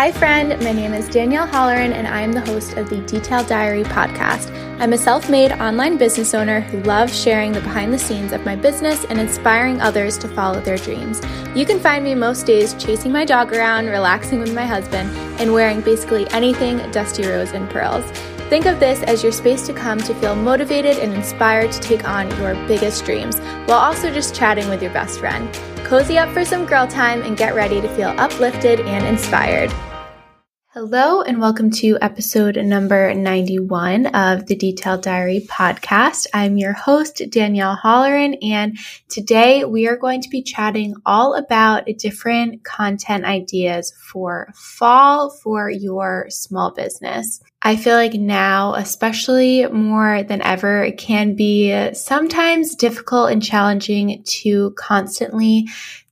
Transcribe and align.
Hi, 0.00 0.10
friend. 0.10 0.58
My 0.64 0.72
name 0.72 0.94
is 0.94 1.10
Danielle 1.10 1.46
Holleran, 1.46 1.92
and 1.92 2.08
I 2.08 2.22
am 2.22 2.32
the 2.32 2.40
host 2.40 2.78
of 2.78 2.88
the 2.88 3.02
Detailed 3.02 3.46
Diary 3.48 3.84
podcast. 3.84 4.50
I'm 4.80 4.94
a 4.94 4.96
self 4.96 5.28
made 5.28 5.52
online 5.52 5.98
business 5.98 6.32
owner 6.32 6.60
who 6.60 6.82
loves 6.84 7.14
sharing 7.14 7.52
the 7.52 7.60
behind 7.60 7.92
the 7.92 7.98
scenes 7.98 8.32
of 8.32 8.46
my 8.46 8.56
business 8.56 9.04
and 9.04 9.20
inspiring 9.20 9.78
others 9.82 10.16
to 10.16 10.28
follow 10.28 10.58
their 10.62 10.78
dreams. 10.78 11.20
You 11.54 11.66
can 11.66 11.78
find 11.78 12.02
me 12.02 12.14
most 12.14 12.46
days 12.46 12.72
chasing 12.82 13.12
my 13.12 13.26
dog 13.26 13.52
around, 13.52 13.88
relaxing 13.88 14.40
with 14.40 14.54
my 14.54 14.64
husband, 14.64 15.14
and 15.38 15.52
wearing 15.52 15.82
basically 15.82 16.26
anything 16.30 16.78
Dusty 16.92 17.26
Rose 17.26 17.52
and 17.52 17.68
Pearls. 17.68 18.10
Think 18.48 18.64
of 18.64 18.80
this 18.80 19.02
as 19.02 19.22
your 19.22 19.32
space 19.32 19.66
to 19.66 19.74
come 19.74 19.98
to 19.98 20.14
feel 20.14 20.34
motivated 20.34 20.96
and 20.96 21.12
inspired 21.12 21.72
to 21.72 21.80
take 21.80 22.08
on 22.08 22.30
your 22.38 22.54
biggest 22.66 23.04
dreams 23.04 23.38
while 23.66 23.72
also 23.72 24.10
just 24.10 24.34
chatting 24.34 24.70
with 24.70 24.80
your 24.80 24.94
best 24.94 25.20
friend. 25.20 25.54
Cozy 25.84 26.16
up 26.16 26.32
for 26.32 26.44
some 26.44 26.64
girl 26.64 26.86
time 26.86 27.20
and 27.20 27.36
get 27.36 27.54
ready 27.54 27.82
to 27.82 27.88
feel 27.96 28.14
uplifted 28.16 28.80
and 28.80 29.06
inspired. 29.06 29.70
Hello, 30.72 31.20
and 31.22 31.40
welcome 31.40 31.68
to 31.72 31.98
episode 32.00 32.56
number 32.56 33.12
91 33.12 34.06
of 34.06 34.46
the 34.46 34.54
Detailed 34.54 35.02
Diary 35.02 35.44
podcast. 35.50 36.28
I'm 36.32 36.58
your 36.58 36.74
host, 36.74 37.20
Danielle 37.28 37.76
Holleran, 37.76 38.38
and 38.40 38.78
today 39.08 39.64
we 39.64 39.88
are 39.88 39.96
going 39.96 40.20
to 40.22 40.28
be 40.28 40.42
chatting 40.44 40.94
all 41.04 41.34
about 41.34 41.86
different 41.98 42.62
content 42.62 43.24
ideas 43.24 43.92
for 44.00 44.52
fall 44.54 45.30
for 45.30 45.68
your 45.68 46.26
small 46.28 46.70
business. 46.70 47.40
I 47.62 47.74
feel 47.74 47.96
like 47.96 48.14
now, 48.14 48.74
especially 48.74 49.66
more 49.66 50.22
than 50.22 50.40
ever, 50.40 50.84
it 50.84 50.98
can 50.98 51.34
be 51.34 51.92
sometimes 51.94 52.76
difficult 52.76 53.32
and 53.32 53.42
challenging 53.42 54.22
to 54.24 54.70
constantly 54.78 55.66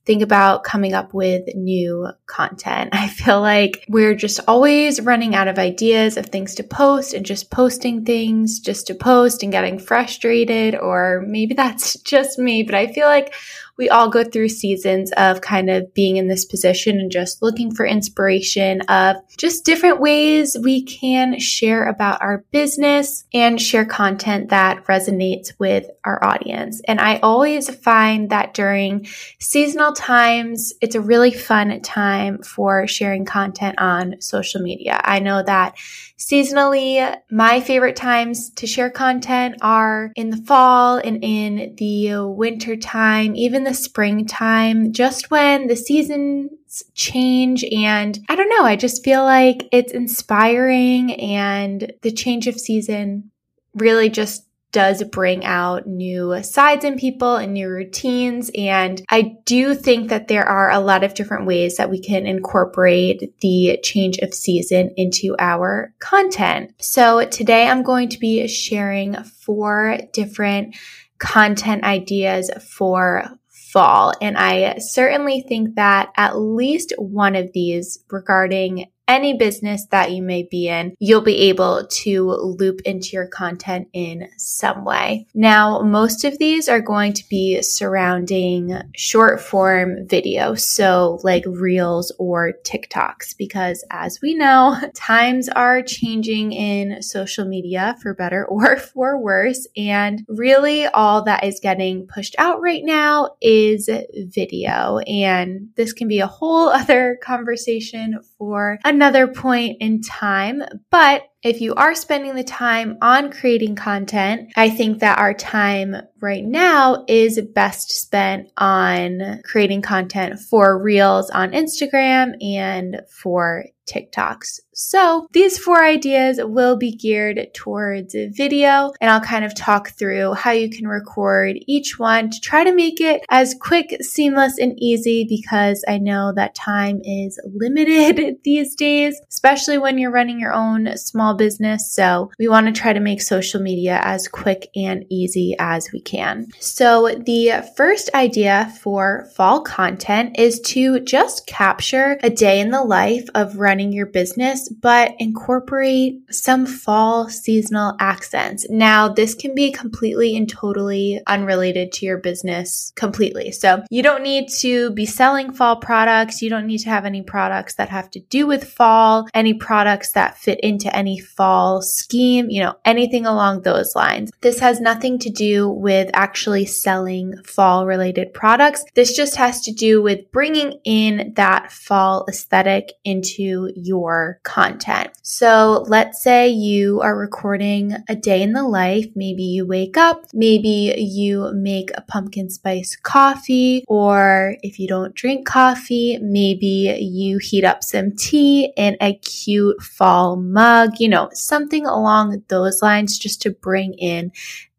think 0.09 0.23
about 0.23 0.63
coming 0.63 0.95
up 0.95 1.13
with 1.13 1.43
new 1.53 2.07
content. 2.25 2.89
I 2.93 3.07
feel 3.07 3.41
like 3.41 3.85
we're 3.87 4.15
just 4.15 4.39
always 4.47 4.99
running 4.99 5.35
out 5.35 5.47
of 5.47 5.59
ideas 5.59 6.17
of 6.17 6.25
things 6.25 6.55
to 6.55 6.63
post 6.63 7.13
and 7.13 7.23
just 7.23 7.51
posting 7.51 8.03
things 8.05 8.59
just 8.59 8.87
to 8.87 8.95
post 8.95 9.43
and 9.43 9.51
getting 9.51 9.77
frustrated, 9.77 10.73
or 10.73 11.23
maybe 11.27 11.53
that's 11.53 11.95
just 12.01 12.39
me, 12.39 12.63
but 12.63 12.73
I 12.73 12.87
feel 12.87 13.05
like 13.05 13.35
we 13.79 13.89
all 13.89 14.09
go 14.09 14.25
through 14.25 14.49
seasons 14.49 15.09
of 15.13 15.39
kind 15.39 15.69
of 15.69 15.93
being 15.93 16.17
in 16.17 16.27
this 16.27 16.43
position 16.43 16.99
and 16.99 17.09
just 17.09 17.41
looking 17.41 17.73
for 17.73 17.85
inspiration 17.85 18.81
of 18.81 19.15
just 19.37 19.63
different 19.63 20.01
ways 20.01 20.57
we 20.61 20.83
can 20.83 21.39
share 21.39 21.85
about 21.85 22.21
our 22.21 22.43
business 22.51 23.23
and 23.33 23.59
share 23.59 23.85
content 23.85 24.49
that 24.49 24.83
resonates 24.87 25.53
with 25.59 25.89
our 26.03 26.21
audience. 26.23 26.81
And 26.89 26.99
I 26.99 27.19
always 27.19 27.73
find 27.73 28.29
that 28.31 28.53
during 28.53 29.07
seasonal 29.39 29.93
times, 29.93 30.73
it's 30.81 30.95
a 30.95 31.01
really 31.01 31.31
fun 31.31 31.81
time 31.81 32.43
for 32.43 32.85
sharing 32.85 33.23
content 33.23 33.79
on 33.79 34.19
social 34.19 34.61
media. 34.61 34.99
I 35.05 35.19
know 35.19 35.41
that 35.41 35.77
Seasonally, 36.19 37.17
my 37.31 37.61
favorite 37.61 37.95
times 37.95 38.49
to 38.55 38.67
share 38.67 38.89
content 38.89 39.55
are 39.61 40.11
in 40.17 40.31
the 40.31 40.43
fall 40.45 40.97
and 40.97 41.23
in 41.23 41.75
the 41.77 42.27
winter 42.27 42.75
time, 42.75 43.37
even 43.37 43.63
the 43.63 43.68
springtime, 43.73 44.91
just 44.93 45.31
when 45.31 45.67
the 45.67 45.75
seasons 45.75 46.83
change. 46.93 47.63
And 47.63 48.19
I 48.29 48.35
don't 48.35 48.49
know, 48.49 48.63
I 48.63 48.75
just 48.75 49.03
feel 49.03 49.23
like 49.23 49.67
it's 49.71 49.93
inspiring 49.93 51.13
and 51.13 51.91
the 52.01 52.11
change 52.11 52.47
of 52.47 52.59
season 52.59 53.31
really 53.73 54.09
just 54.09 54.45
does 54.71 55.03
bring 55.03 55.43
out 55.45 55.87
new 55.87 56.41
sides 56.43 56.85
in 56.85 56.97
people 56.97 57.35
and 57.35 57.53
new 57.53 57.67
routines. 57.67 58.51
And 58.55 59.01
I 59.09 59.37
do 59.45 59.73
think 59.73 60.09
that 60.09 60.27
there 60.27 60.45
are 60.45 60.69
a 60.69 60.79
lot 60.79 61.03
of 61.03 61.15
different 61.15 61.47
ways 61.47 61.77
that 61.77 61.89
we 61.89 61.99
can 61.99 62.27
incorporate 62.27 63.33
the 63.41 63.79
change 63.83 64.19
of 64.19 64.33
season 64.33 64.91
into 64.95 65.35
our 65.39 65.93
content. 65.99 66.73
So 66.79 67.25
today 67.25 67.67
I'm 67.67 67.83
going 67.83 68.09
to 68.09 68.19
be 68.19 68.47
sharing 68.47 69.15
four 69.23 69.97
different 70.13 70.75
content 71.17 71.83
ideas 71.83 72.51
for 72.61 73.25
fall. 73.71 74.13
And 74.21 74.37
I 74.37 74.77
certainly 74.79 75.41
think 75.47 75.75
that 75.75 76.11
at 76.17 76.37
least 76.39 76.93
one 76.97 77.35
of 77.35 77.51
these 77.53 78.03
regarding 78.09 78.85
any 79.09 79.33
business 79.33 79.87
that 79.87 80.11
you 80.11 80.21
may 80.21 80.43
be 80.43 80.69
in, 80.69 80.95
you'll 80.99 81.19
be 81.19 81.49
able 81.49 81.87
to 81.87 82.29
loop 82.29 82.79
into 82.85 83.09
your 83.13 83.27
content 83.27 83.87
in 83.91 84.29
some 84.37 84.85
way. 84.85 85.25
Now, 85.33 85.81
most 85.81 86.23
of 86.23 86.37
these 86.37 86.69
are 86.69 86.79
going 86.79 87.13
to 87.13 87.27
be 87.27 87.61
surrounding 87.63 88.79
short 88.95 89.41
form 89.41 90.07
video, 90.07 90.53
so 90.53 91.19
like 91.23 91.43
reels 91.47 92.11
or 92.19 92.53
TikToks, 92.63 93.35
because 93.35 93.83
as 93.89 94.21
we 94.21 94.35
know, 94.35 94.79
times 94.93 95.49
are 95.49 95.81
changing 95.81 96.51
in 96.51 97.01
social 97.01 97.45
media 97.45 97.97
for 98.01 98.13
better 98.13 98.45
or 98.49 98.77
for 98.77 99.17
worse. 99.17 99.67
And 99.75 100.23
really, 100.27 100.85
all 100.85 101.23
that 101.23 101.43
is 101.43 101.59
getting 101.59 102.05
pushed 102.05 102.35
out 102.37 102.61
right 102.61 102.83
now 102.85 103.31
is 103.41 103.89
video. 104.15 104.99
And 104.99 105.69
this 105.75 105.93
can 105.93 106.07
be 106.07 106.19
a 106.19 106.27
whole 106.27 106.69
other 106.79 107.17
conversation 107.23 108.19
for 108.37 108.77
another 108.85 108.98
another 108.99 109.27
point 109.27 109.77
in 109.79 110.01
time, 110.01 110.61
but 110.91 111.23
if 111.41 111.61
you 111.61 111.73
are 111.75 111.95
spending 111.95 112.35
the 112.35 112.43
time 112.43 112.97
on 113.01 113.31
creating 113.31 113.75
content, 113.75 114.51
I 114.57 114.69
think 114.69 114.99
that 114.99 115.19
our 115.19 115.33
time 115.33 115.95
right 116.21 116.43
now 116.43 117.05
is 117.07 117.39
best 117.53 117.91
spent 117.91 118.51
on 118.57 119.41
creating 119.45 119.81
content 119.81 120.39
for 120.39 120.81
reels 120.81 121.29
on 121.29 121.51
Instagram 121.51 122.33
and 122.43 123.01
for 123.09 123.65
TikToks. 123.89 124.59
So 124.73 125.27
these 125.33 125.57
four 125.57 125.83
ideas 125.83 126.39
will 126.41 126.77
be 126.77 126.95
geared 126.95 127.47
towards 127.53 128.13
video 128.13 128.93
and 129.01 129.11
I'll 129.11 129.19
kind 129.19 129.43
of 129.43 129.55
talk 129.55 129.89
through 129.89 130.35
how 130.35 130.51
you 130.51 130.69
can 130.69 130.87
record 130.87 131.57
each 131.67 131.99
one 131.99 132.29
to 132.29 132.39
try 132.39 132.63
to 132.63 132.73
make 132.73 133.01
it 133.01 133.21
as 133.29 133.55
quick, 133.59 133.97
seamless, 134.01 134.57
and 134.57 134.73
easy 134.77 135.25
because 135.27 135.83
I 135.87 135.97
know 135.97 136.31
that 136.35 136.55
time 136.55 137.01
is 137.03 137.39
limited 137.53 138.37
these 138.43 138.75
days, 138.75 139.19
especially 139.27 139.77
when 139.77 139.97
you're 139.97 140.11
running 140.11 140.39
your 140.39 140.53
own 140.53 140.95
small 140.97 141.28
small 141.29 141.35
business. 141.35 141.91
So 141.91 142.31
we 142.39 142.47
want 142.47 142.67
to 142.67 142.73
try 142.73 142.93
to 142.93 142.99
make 142.99 143.21
social 143.21 143.61
media 143.61 143.99
as 144.03 144.27
quick 144.27 144.69
and 144.75 145.05
easy 145.09 145.55
as 145.59 145.91
we 145.91 146.01
can. 146.01 146.47
So 146.59 147.09
the 147.25 147.63
first 147.75 148.09
idea 148.13 148.73
for 148.81 149.27
fall 149.35 149.61
content 149.61 150.39
is 150.39 150.59
to 150.61 150.99
just 151.01 151.45
capture 151.45 152.17
a 152.23 152.29
day 152.29 152.59
in 152.59 152.71
the 152.71 152.83
life 152.83 153.27
of 153.35 153.57
running 153.57 153.91
your 153.91 154.05
business, 154.07 154.69
but 154.69 155.13
incorporate 155.19 156.21
some 156.33 156.65
fall 156.65 157.29
seasonal 157.29 157.95
accents. 157.99 158.65
Now, 158.69 159.09
this 159.09 159.35
can 159.35 159.53
be 159.53 159.71
completely 159.71 160.35
and 160.35 160.49
totally 160.49 161.21
unrelated 161.27 161.91
to 161.93 162.05
your 162.05 162.17
business 162.17 162.91
completely. 162.95 163.51
So 163.51 163.83
you 163.89 164.01
don't 164.01 164.23
need 164.23 164.49
to 164.59 164.91
be 164.91 165.05
selling 165.05 165.53
fall 165.53 165.75
products. 165.75 166.41
You 166.41 166.49
don't 166.49 166.67
need 166.67 166.79
to 166.79 166.89
have 166.89 167.05
any 167.05 167.21
products 167.21 167.75
that 167.75 167.89
have 167.89 168.09
to 168.11 168.19
do 168.19 168.47
with 168.47 168.63
fall, 168.63 169.27
any 169.33 169.53
products 169.53 170.13
that 170.13 170.37
fit 170.37 170.59
into 170.61 170.93
any 170.95 171.18
fall 171.19 171.81
scheme, 171.81 172.49
you 172.49 172.61
know, 172.61 172.75
anything 172.85 173.25
along 173.25 173.61
those 173.61 173.95
lines. 173.95 174.31
This 174.41 174.59
has 174.59 174.79
nothing 174.79 175.19
to 175.19 175.29
do 175.29 175.69
with 175.69 176.09
actually 176.13 176.65
selling 176.65 177.35
fall 177.43 177.85
related 177.85 178.33
products. 178.33 178.83
This 178.95 179.15
just 179.15 179.35
has 179.35 179.61
to 179.61 179.71
do 179.71 180.01
with 180.01 180.31
bringing 180.31 180.79
in 180.83 181.33
that 181.35 181.71
fall 181.71 182.25
aesthetic 182.29 182.93
into 183.03 183.71
your 183.75 184.39
content. 184.43 185.09
So 185.21 185.85
let's 185.87 186.23
say 186.23 186.49
you 186.49 187.01
are 187.01 187.17
recording 187.17 187.95
a 188.07 188.15
day 188.15 188.41
in 188.41 188.53
the 188.53 188.63
life. 188.63 189.05
Maybe 189.15 189.43
you 189.43 189.65
wake 189.65 189.97
up, 189.97 190.25
maybe 190.33 190.95
you 190.97 191.51
make 191.53 191.91
a 191.95 192.01
pumpkin 192.01 192.49
spice 192.49 192.95
coffee, 192.95 193.83
or 193.87 194.55
if 194.61 194.79
you 194.79 194.87
don't 194.87 195.13
drink 195.13 195.45
coffee, 195.45 196.17
maybe 196.21 196.97
you 196.99 197.37
heat 197.37 197.63
up 197.63 197.83
some 197.83 198.11
tea 198.15 198.73
in 198.77 198.97
a 199.01 199.15
cute 199.15 199.81
fall 199.81 200.35
mug. 200.35 200.91
You 200.99 201.08
you 201.09 201.15
know, 201.15 201.27
something 201.33 201.87
along 201.87 202.43
those 202.49 202.83
lines 202.83 203.17
just 203.17 203.41
to 203.41 203.49
bring 203.49 203.95
in 203.95 204.31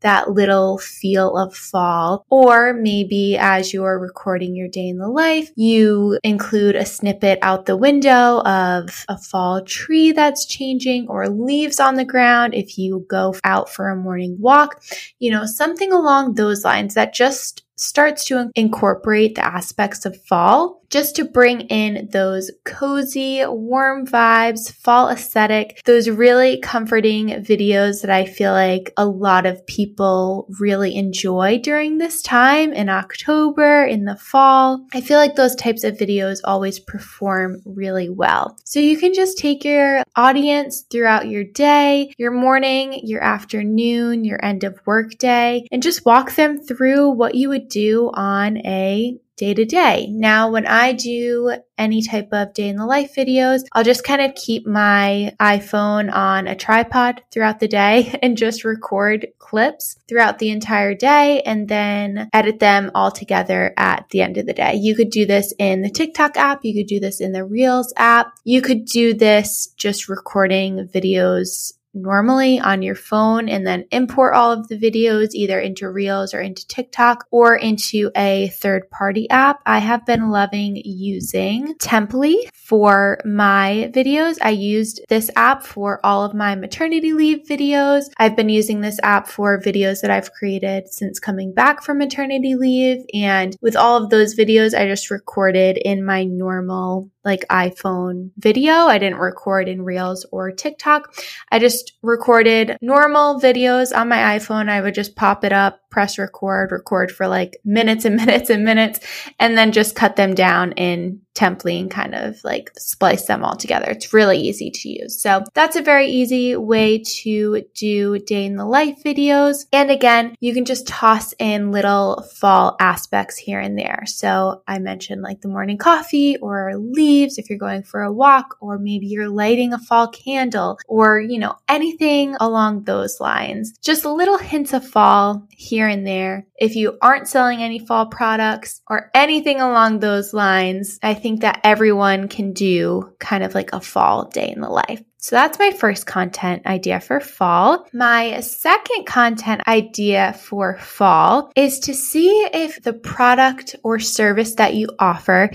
that 0.03 0.31
little 0.31 0.79
feel 0.79 1.37
of 1.37 1.53
fall. 1.57 2.25
Or 2.31 2.73
maybe 2.73 3.37
as 3.37 3.75
you're 3.75 3.99
recording 3.99 4.55
your 4.55 4.69
day 4.69 4.87
in 4.87 4.99
the 4.99 5.09
life, 5.09 5.51
you 5.57 6.21
include 6.23 6.77
a 6.77 6.87
snippet 6.87 7.41
out 7.43 7.67
the 7.67 7.77
window 7.77 8.43
of 8.43 9.05
a 9.09 9.19
fall 9.19 9.65
tree 9.65 10.13
that's 10.13 10.47
changing 10.47 11.09
or 11.09 11.29
leaves 11.29 11.81
on 11.81 11.97
the 11.97 12.05
ground 12.05 12.55
if 12.55 12.79
you 12.79 13.05
go 13.09 13.35
out 13.43 13.69
for 13.69 13.89
a 13.89 13.97
morning 13.97 14.37
walk, 14.39 14.81
you 15.19 15.33
know, 15.33 15.47
something 15.47 15.93
along 15.93 16.35
those 16.35 16.65
lines 16.65 16.95
that 16.95 17.13
just 17.13 17.65
starts 17.81 18.25
to 18.27 18.51
incorporate 18.55 19.35
the 19.35 19.45
aspects 19.45 20.05
of 20.05 20.21
fall 20.25 20.81
just 20.91 21.15
to 21.17 21.25
bring 21.25 21.63
in 21.63 22.09
those 22.13 22.51
cozy, 22.65 23.45
warm 23.47 24.07
vibes, 24.07 24.73
fall 24.73 25.09
aesthetic, 25.09 25.81
those 25.85 26.11
really 26.11 26.59
comforting 26.59 27.29
videos 27.29 28.03
that 28.03 28.11
I 28.11 28.25
feel 28.27 28.53
like 28.53 28.93
a 28.97 29.07
lot 29.07 29.47
of 29.47 29.65
people 29.67 30.49
really 30.59 30.97
enjoy 30.97 31.61
during 31.63 31.99
this 31.99 32.23
time 32.23 32.73
in 32.73 32.89
October, 32.89 33.85
in 33.85 34.05
the 34.05 34.17
fall. 34.17 34.85
I 34.93 35.01
feel 35.01 35.19
like 35.19 35.37
those 35.37 35.55
types 35.55 35.85
of 35.85 35.97
videos 35.97 36.41
always 36.43 36.81
perform 36.81 37.63
really 37.65 38.09
well. 38.09 38.59
So 38.65 38.81
you 38.81 38.99
can 38.99 39.15
just 39.15 39.39
take 39.39 39.65
your 39.65 40.03
audience 40.17 40.83
throughout 40.91 41.29
your 41.29 41.45
day, 41.45 42.13
your 42.19 42.33
morning, 42.33 43.01
your 43.05 43.23
afternoon, 43.23 44.25
your 44.25 44.45
end 44.45 44.65
of 44.65 44.81
work 44.87 45.17
day, 45.19 45.69
and 45.71 45.83
just 45.83 46.05
walk 46.05 46.35
them 46.35 46.59
through 46.59 47.11
what 47.11 47.37
you 47.37 47.49
would 47.49 47.69
do 47.71 48.11
on 48.13 48.59
a 48.59 49.19
day 49.41 49.55
to 49.55 49.65
day. 49.65 50.07
Now, 50.11 50.51
when 50.51 50.67
I 50.67 50.93
do 50.93 51.55
any 51.79 52.03
type 52.03 52.29
of 52.33 52.53
day 52.53 52.69
in 52.69 52.77
the 52.77 52.85
life 52.85 53.15
videos, 53.17 53.63
I'll 53.73 53.83
just 53.83 54.05
kind 54.05 54.21
of 54.21 54.35
keep 54.35 54.67
my 54.67 55.35
iPhone 55.41 56.13
on 56.13 56.47
a 56.47 56.55
tripod 56.55 57.23
throughout 57.33 57.59
the 57.59 57.67
day 57.67 58.19
and 58.23 58.37
just 58.37 58.65
record 58.65 59.29
clips 59.39 59.97
throughout 60.07 60.39
the 60.39 60.51
entire 60.51 60.95
day 60.95 61.41
and 61.41 61.69
then 61.69 62.29
edit 62.35 62.59
them 62.59 62.91
all 62.95 63.11
together 63.11 63.73
at 63.79 64.07
the 64.11 64.21
end 64.21 64.37
of 64.37 64.45
the 64.45 64.53
day. 64.53 64.75
You 64.75 64.95
could 64.95 65.09
do 65.09 65.25
this 65.25 65.55
in 65.59 65.81
the 65.81 65.91
TikTok 65.91 66.37
app. 66.37 66.61
You 66.63 66.75
could 66.75 66.89
do 66.89 67.01
this 67.01 67.19
in 67.19 67.33
the 67.33 67.45
Reels 67.47 67.95
app. 67.97 68.35
You 68.45 68.61
could 68.61 68.85
do 68.85 69.15
this 69.15 69.73
just 69.79 70.11
recording 70.11 70.87
videos 70.87 71.73
normally 71.95 72.61
on 72.61 72.83
your 72.83 72.95
phone 72.95 73.49
and 73.49 73.67
then 73.67 73.85
import 73.91 74.35
all 74.35 74.53
of 74.53 74.69
the 74.69 74.79
videos 74.79 75.31
either 75.33 75.59
into 75.59 75.89
Reels 75.89 76.35
or 76.35 76.41
into 76.41 76.67
TikTok 76.67 77.27
or 77.31 77.57
into 77.57 78.11
a 78.17 78.49
third 78.49 78.91
party 78.91 79.29
app. 79.31 79.61
I 79.67 79.79
have 79.79 80.07
been 80.07 80.31
loving 80.31 80.81
using 80.85 81.75
Temply 81.75 82.49
for 82.53 83.19
my 83.25 83.91
videos. 83.95 84.39
I 84.43 84.51
used 84.51 85.01
this 85.09 85.31
app 85.37 85.65
for 85.65 86.01
all 86.05 86.25
of 86.25 86.35
my 86.35 86.55
maternity 86.55 87.13
leave 87.13 87.47
videos. 87.49 88.05
I've 88.19 88.37
been 88.37 88.49
using 88.49 88.81
this 88.81 89.01
app 89.03 89.29
for 89.29 89.61
videos 89.61 90.01
that 90.03 90.11
I've 90.11 90.33
created 90.33 90.89
since 90.89 91.19
coming 91.19 91.53
back 91.53 91.83
from 91.83 91.99
maternity 91.99 92.55
leave. 92.55 93.05
And 93.15 93.57
with 93.61 93.77
all 93.77 94.03
of 94.03 94.11
those 94.11 94.37
videos, 94.37 94.79
I 94.79 94.87
just 94.87 95.11
recorded 95.11 95.77
in 95.77 96.05
my 96.05 96.25
normal 96.25 97.11
like 97.25 97.45
iPhone 97.51 98.31
video. 98.39 98.73
I 98.73 98.99
didn't 98.99 99.19
record 99.19 99.69
in 99.69 99.83
Reels 99.83 100.25
or 100.33 100.51
TikTok. 100.51 101.15
I 101.51 101.59
just 101.59 101.93
recorded 102.03 102.79
normal 102.81 103.41
videos 103.41 103.95
on 103.95 104.09
my 104.09 104.39
iPhone. 104.39 104.69
I 104.69 104.81
would 104.81 104.95
just 104.95 105.17
pop 105.17 105.45
it 105.45 105.53
up, 105.53 105.81
press 105.91 106.19
record, 106.19 106.73
record 106.73 107.13
for 107.13 107.29
like 107.29 107.59
minutes 107.65 108.05
and 108.05 108.17
minutes 108.25 108.51
and 108.51 108.65
minutes, 108.65 109.01
and 109.39 109.57
then 109.57 109.73
just 109.73 109.95
cut 109.95 110.17
them 110.17 110.35
down 110.35 110.73
in 110.73 111.21
Temply 111.35 111.79
and 111.79 111.91
kind 111.91 112.15
of 112.15 112.43
like 112.45 112.71
splice 112.77 113.27
them 113.27 113.45
all 113.45 113.57
together. 113.57 113.91
It's 113.91 114.13
really 114.13 114.39
easy 114.39 114.71
to 114.71 114.89
use. 114.89 115.21
So 115.21 115.45
that's 115.55 115.77
a 115.77 115.83
very 115.83 116.09
easy 116.09 116.57
way 116.57 117.03
to 117.23 117.63
do 117.75 118.19
day 118.19 118.45
in 118.45 118.57
the 118.57 118.67
life 118.67 119.03
videos. 119.05 119.65
And 119.73 119.91
again, 119.91 120.35
you 120.41 120.53
can 120.53 120.65
just 120.65 120.87
toss 120.87 121.33
in 121.39 121.71
little 121.71 122.23
fall 122.35 122.77
aspects 122.81 123.37
here 123.37 123.61
and 123.61 123.79
there. 123.79 124.03
So 124.07 124.63
I 124.67 124.81
mentioned 124.81 125.23
like 125.23 125.41
the 125.41 125.49
morning 125.49 125.79
coffee 125.79 126.37
or 126.39 126.77
leaves 126.77 127.39
if 127.39 127.49
you're 127.49 127.59
going 127.59 127.85
for 127.85 128.03
a 128.03 128.13
walk, 128.13 128.57
or 128.61 128.79
maybe 128.79 129.07
you're 129.07 129.29
lighting 129.29 129.73
a 129.73 129.79
fall 129.79 130.09
candle 130.09 130.79
or, 130.87 131.21
you 131.21 131.39
know, 131.39 131.57
anything 131.69 132.37
along 132.41 132.85
those 132.85 133.21
lines. 133.21 133.73
Just 133.81 134.05
little 134.05 134.39
hints 134.39 134.73
of 134.73 134.87
fall 134.87 135.47
here 135.51 135.87
and 135.87 136.07
there. 136.07 136.47
If 136.57 136.77
you 136.77 136.99
aren't 137.01 137.29
selling 137.29 137.63
any 137.63 137.79
fall 137.79 138.07
products 138.07 138.83
or 138.89 139.11
anything 139.15 139.61
along 139.61 140.01
those 140.01 140.35
lines, 140.35 140.99
I 141.03 141.15
think 141.21 141.43
that 141.43 141.61
everyone 141.63 142.29
can 142.29 142.53
do 142.53 143.15
kind 143.19 143.45
of 143.45 143.55
like 143.55 143.73
a 143.73 143.81
fall 143.81 144.29
day 144.29 144.53
in 144.55 144.61
the 144.61 144.69
life. 144.69 145.03
So 145.21 145.37
that's 145.37 145.59
my 145.59 145.71
first 145.71 146.07
content 146.07 146.65
idea 146.67 146.99
for 146.99 147.21
fall. 147.21 147.87
My 147.93 148.41
second 148.41 149.07
content 149.07 149.61
idea 149.69 150.33
for 150.33 150.79
fall 150.79 151.53
is 151.55 151.79
to 151.81 151.95
see 151.95 152.29
if 152.53 152.83
the 152.83 152.95
product 152.95 153.77
or 153.85 153.99
service 153.99 154.55
that 154.55 154.75
you 154.75 154.89
offer 154.99 155.51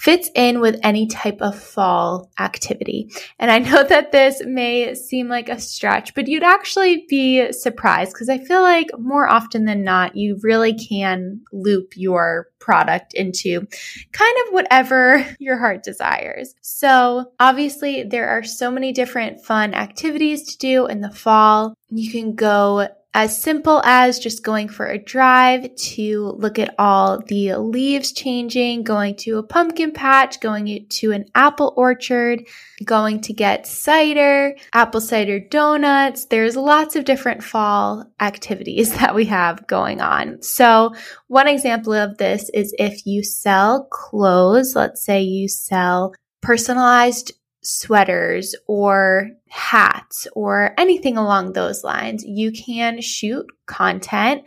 fits 0.00 0.30
in 0.34 0.60
with 0.60 0.80
any 0.82 1.06
type 1.06 1.42
of 1.42 1.54
fall 1.54 2.30
activity. 2.38 3.12
And 3.38 3.50
I 3.50 3.58
know 3.58 3.84
that 3.84 4.12
this 4.12 4.40
may 4.46 4.94
seem 4.94 5.28
like 5.28 5.50
a 5.50 5.60
stretch, 5.60 6.14
but 6.14 6.26
you'd 6.26 6.42
actually 6.42 7.04
be 7.06 7.52
surprised 7.52 8.14
because 8.14 8.30
I 8.30 8.38
feel 8.38 8.62
like 8.62 8.88
more 8.98 9.28
often 9.28 9.66
than 9.66 9.84
not, 9.84 10.16
you 10.16 10.38
really 10.42 10.72
can 10.72 11.42
loop 11.52 11.98
your 11.98 12.48
product 12.60 13.12
into 13.12 13.66
kind 14.12 14.36
of 14.46 14.54
whatever 14.54 15.26
your 15.38 15.58
heart 15.58 15.82
desires. 15.82 16.54
So 16.62 17.32
obviously 17.38 18.02
there 18.04 18.28
are 18.30 18.42
so 18.42 18.70
many 18.70 18.92
different 19.10 19.44
fun 19.44 19.74
activities 19.74 20.44
to 20.44 20.58
do 20.58 20.86
in 20.86 21.00
the 21.00 21.10
fall. 21.10 21.74
You 21.88 22.12
can 22.12 22.36
go 22.36 22.86
as 23.12 23.42
simple 23.42 23.82
as 23.84 24.20
just 24.20 24.44
going 24.44 24.68
for 24.68 24.86
a 24.86 25.02
drive 25.02 25.74
to 25.74 26.26
look 26.38 26.60
at 26.60 26.72
all 26.78 27.18
the 27.26 27.56
leaves 27.56 28.12
changing, 28.12 28.84
going 28.84 29.16
to 29.16 29.38
a 29.38 29.42
pumpkin 29.42 29.90
patch, 29.90 30.38
going 30.38 30.86
to 30.88 31.10
an 31.10 31.24
apple 31.34 31.74
orchard, 31.76 32.46
going 32.84 33.20
to 33.20 33.32
get 33.32 33.66
cider, 33.66 34.54
apple 34.72 35.00
cider 35.00 35.40
donuts. 35.40 36.26
There's 36.26 36.54
lots 36.54 36.94
of 36.94 37.04
different 37.04 37.42
fall 37.42 38.04
activities 38.20 38.92
that 39.00 39.16
we 39.16 39.24
have 39.24 39.66
going 39.66 40.00
on. 40.00 40.40
So 40.40 40.94
one 41.26 41.48
example 41.48 41.94
of 41.94 42.16
this 42.18 42.48
is 42.50 42.72
if 42.78 43.04
you 43.06 43.24
sell 43.24 43.88
clothes, 43.90 44.76
let's 44.76 45.02
say 45.04 45.22
you 45.22 45.48
sell 45.48 46.14
personalized 46.42 47.32
sweaters 47.62 48.54
or 48.66 49.30
hats 49.48 50.26
or 50.34 50.74
anything 50.78 51.16
along 51.16 51.52
those 51.52 51.84
lines, 51.84 52.24
you 52.24 52.52
can 52.52 53.00
shoot 53.00 53.46
content 53.66 54.42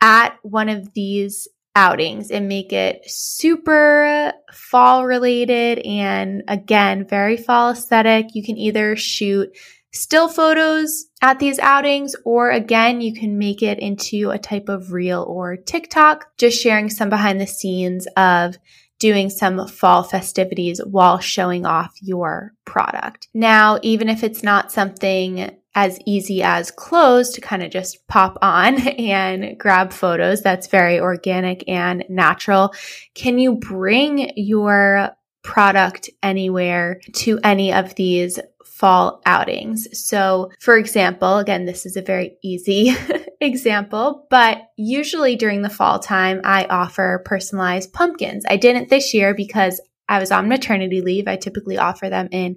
at 0.00 0.36
one 0.42 0.68
of 0.68 0.92
these 0.94 1.48
outings 1.74 2.30
and 2.30 2.48
make 2.48 2.72
it 2.72 3.02
super 3.06 4.32
fall 4.52 5.06
related 5.06 5.78
and 5.80 6.42
again, 6.48 7.06
very 7.06 7.36
fall 7.36 7.70
aesthetic. 7.70 8.34
You 8.34 8.42
can 8.42 8.58
either 8.58 8.96
shoot 8.96 9.56
still 9.92 10.28
photos 10.28 11.06
at 11.20 11.38
these 11.38 11.58
outings, 11.58 12.16
or 12.24 12.50
again, 12.50 13.00
you 13.00 13.14
can 13.14 13.38
make 13.38 13.62
it 13.62 13.78
into 13.78 14.30
a 14.30 14.38
type 14.38 14.68
of 14.68 14.92
reel 14.92 15.22
or 15.28 15.56
TikTok, 15.56 16.36
just 16.38 16.60
sharing 16.60 16.88
some 16.90 17.10
behind 17.10 17.40
the 17.40 17.46
scenes 17.46 18.06
of 18.16 18.56
doing 19.02 19.28
some 19.28 19.66
fall 19.66 20.04
festivities 20.04 20.80
while 20.84 21.18
showing 21.18 21.66
off 21.66 21.92
your 22.00 22.54
product. 22.64 23.26
Now, 23.34 23.80
even 23.82 24.08
if 24.08 24.22
it's 24.22 24.44
not 24.44 24.70
something 24.70 25.56
as 25.74 25.98
easy 26.06 26.40
as 26.40 26.70
clothes 26.70 27.30
to 27.30 27.40
kind 27.40 27.64
of 27.64 27.72
just 27.72 28.06
pop 28.06 28.38
on 28.40 28.80
and 28.98 29.58
grab 29.58 29.92
photos, 29.92 30.40
that's 30.40 30.68
very 30.68 31.00
organic 31.00 31.68
and 31.68 32.04
natural. 32.08 32.72
Can 33.14 33.40
you 33.40 33.56
bring 33.56 34.30
your 34.36 35.10
product 35.42 36.08
anywhere 36.22 37.00
to 37.12 37.40
any 37.42 37.72
of 37.72 37.96
these 37.96 38.38
fall 38.82 39.22
outings. 39.26 39.86
So, 39.92 40.50
for 40.58 40.76
example, 40.76 41.38
again, 41.38 41.66
this 41.66 41.86
is 41.86 41.96
a 41.96 42.02
very 42.02 42.36
easy 42.42 42.90
example, 43.42 44.26
but 44.30 44.62
usually 44.76 45.36
during 45.36 45.62
the 45.62 45.70
fall 45.70 45.98
time, 45.98 46.40
I 46.44 46.64
offer 46.64 47.22
personalized 47.24 47.92
pumpkins. 47.92 48.44
I 48.48 48.56
didn't 48.56 48.90
this 48.90 49.14
year 49.14 49.34
because 49.34 49.80
I 50.08 50.18
was 50.18 50.30
on 50.30 50.48
maternity 50.48 51.00
leave. 51.00 51.28
I 51.28 51.36
typically 51.36 51.78
offer 51.78 52.08
them 52.08 52.28
in 52.32 52.56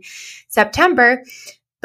September, 0.50 1.24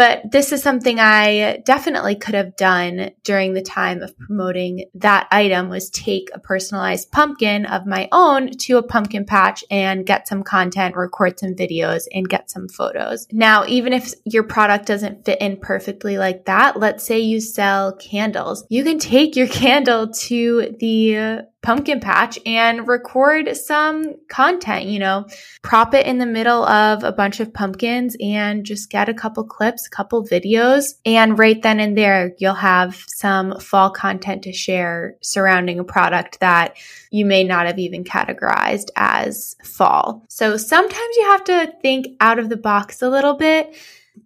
but 0.01 0.31
this 0.33 0.51
is 0.51 0.63
something 0.63 0.99
I 0.99 1.59
definitely 1.67 2.15
could 2.15 2.35
have 2.35 2.57
done 2.57 3.11
during 3.23 3.53
the 3.53 3.61
time 3.61 4.01
of 4.01 4.19
promoting 4.19 4.87
that 4.95 5.29
item 5.31 5.69
was 5.69 5.91
take 5.91 6.31
a 6.33 6.39
personalized 6.39 7.13
pumpkin 7.13 7.67
of 7.67 7.85
my 7.85 8.09
own 8.11 8.49
to 8.51 8.79
a 8.79 8.83
pumpkin 8.83 9.27
patch 9.27 9.63
and 9.71 10.07
get 10.07 10.27
some 10.27 10.43
content, 10.43 10.97
record 10.97 11.39
some 11.39 11.55
videos 11.55 12.05
and 12.15 12.27
get 12.27 12.51
some 12.51 12.67
photos. 12.67 13.27
Now, 13.31 13.67
even 13.67 13.93
if 13.93 14.15
your 14.25 14.45
product 14.45 14.87
doesn't 14.87 15.27
fit 15.27 15.39
in 15.39 15.59
perfectly 15.59 16.17
like 16.17 16.47
that, 16.47 16.81
let's 16.81 17.05
say 17.05 17.19
you 17.19 17.39
sell 17.39 17.95
candles, 17.95 18.65
you 18.71 18.83
can 18.85 18.99
take 18.99 19.37
your 19.37 19.49
candle 19.63 20.11
to 20.13 20.77
the 20.81 21.47
pumpkin 21.63 22.01
patch 22.01 22.39
and 22.47 22.89
record 22.89 23.55
some 23.57 24.15
content, 24.29 24.87
you 24.87 24.99
know, 24.99 25.27
prop 25.63 25.93
it 25.95 26.07
in 26.07 26.19
the 26.19 26.27
middle 26.27 26.65
of 26.65 27.05
a 27.05 27.13
bunch 27.13 27.41
of 27.41 27.53
pumpkins 27.53 28.17
and 28.21 28.65
just 28.65 28.91
get 28.91 29.09
a 29.09 29.15
couple 29.15 29.45
clips, 29.45 29.87
a 29.87 29.91
couple 29.91 30.25
videos. 30.25 30.95
And 31.05 31.39
right 31.39 31.61
then 31.61 31.79
and 31.79 31.97
there, 31.97 32.33
you'll 32.39 32.55
have 32.55 33.05
some 33.09 33.59
fall 33.61 33.91
content 33.91 34.45
to 34.45 34.53
share 34.53 35.17
surrounding 35.21 35.79
a 35.79 35.85
product 35.85 36.41
that 36.41 36.77
you 37.11 37.27
may 37.27 37.45
not 37.45 37.67
have 37.67 37.79
even 37.79 38.05
categorized 38.05 38.89
as 38.97 39.57
fall. 39.63 40.25
So 40.29 40.57
sometimes 40.57 41.17
you 41.17 41.25
have 41.25 41.45
to 41.45 41.73
think 41.83 42.17
out 42.21 42.39
of 42.39 42.49
the 42.49 42.57
box 42.57 43.03
a 43.03 43.11
little 43.11 43.35
bit. 43.35 43.77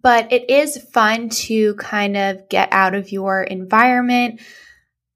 But 0.01 0.31
it 0.31 0.49
is 0.49 0.77
fun 0.77 1.29
to 1.29 1.73
kind 1.75 2.17
of 2.17 2.49
get 2.49 2.69
out 2.71 2.95
of 2.95 3.11
your 3.11 3.41
environment. 3.43 4.41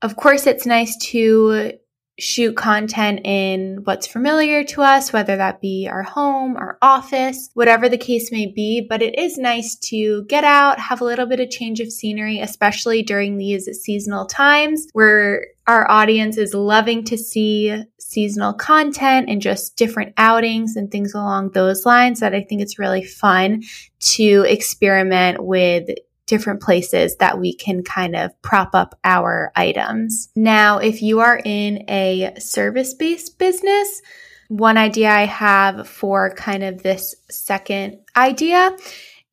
Of 0.02 0.16
course, 0.16 0.48
it's 0.48 0.66
nice 0.66 0.96
to 1.08 1.74
shoot 2.20 2.56
content 2.56 3.22
in 3.24 3.80
what's 3.84 4.08
familiar 4.08 4.64
to 4.66 4.82
us, 4.82 5.14
whether 5.14 5.38
that 5.38 5.62
be 5.62 5.88
our 5.90 6.04
home, 6.04 6.56
our 6.58 6.78
office, 6.82 7.50
whatever 7.54 7.90
the 7.90 7.98
case 7.98 8.32
may 8.32 8.46
be. 8.46 8.86
But 8.88 9.02
it 9.02 9.18
is 9.18 9.38
nice 9.38 9.76
to 9.90 10.24
get 10.26 10.44
out, 10.44 10.80
have 10.80 11.02
a 11.02 11.06
little 11.06 11.26
bit 11.26 11.40
of 11.40 11.50
change 11.50 11.80
of 11.80 11.92
scenery, 11.92 12.40
especially 12.40 13.04
during 13.04 13.38
these 13.38 13.66
seasonal 13.82 14.26
times 14.26 14.88
where 14.94 15.48
our 15.68 15.90
audience 15.90 16.38
is 16.38 16.54
loving 16.54 17.04
to 17.06 17.18
see 17.18 17.84
seasonal 18.00 18.54
content 18.54 19.30
and 19.30 19.42
just 19.42 19.78
different 19.78 20.14
outings 20.18 20.76
and 20.76 20.90
things 20.90 21.14
along 21.14 21.52
those 21.52 21.86
lines 21.86 22.20
that 22.20 22.34
I 22.34 22.42
think 22.42 22.62
it's 22.62 22.80
really 22.80 23.04
fun 23.04 23.62
to 24.00 24.46
experiment 24.48 25.44
with 25.44 25.90
different 26.30 26.62
places 26.62 27.18
that 27.18 27.40
we 27.40 27.54
can 27.54 27.84
kind 27.84 28.16
of 28.16 28.40
prop 28.44 28.76
up 28.76 28.98
our 29.04 29.52
items. 29.56 30.30
Now, 30.36 30.78
if 30.78 31.02
you 31.02 31.20
are 31.22 31.42
in 31.44 31.84
a 31.90 32.36
service 32.38 32.94
based 32.94 33.40
business, 33.40 34.02
one 34.48 34.78
idea 34.78 35.10
I 35.10 35.26
have 35.26 35.88
for 35.88 36.34
kind 36.36 36.64
of 36.64 36.84
this 36.84 37.16
second 37.30 37.98
idea 38.16 38.78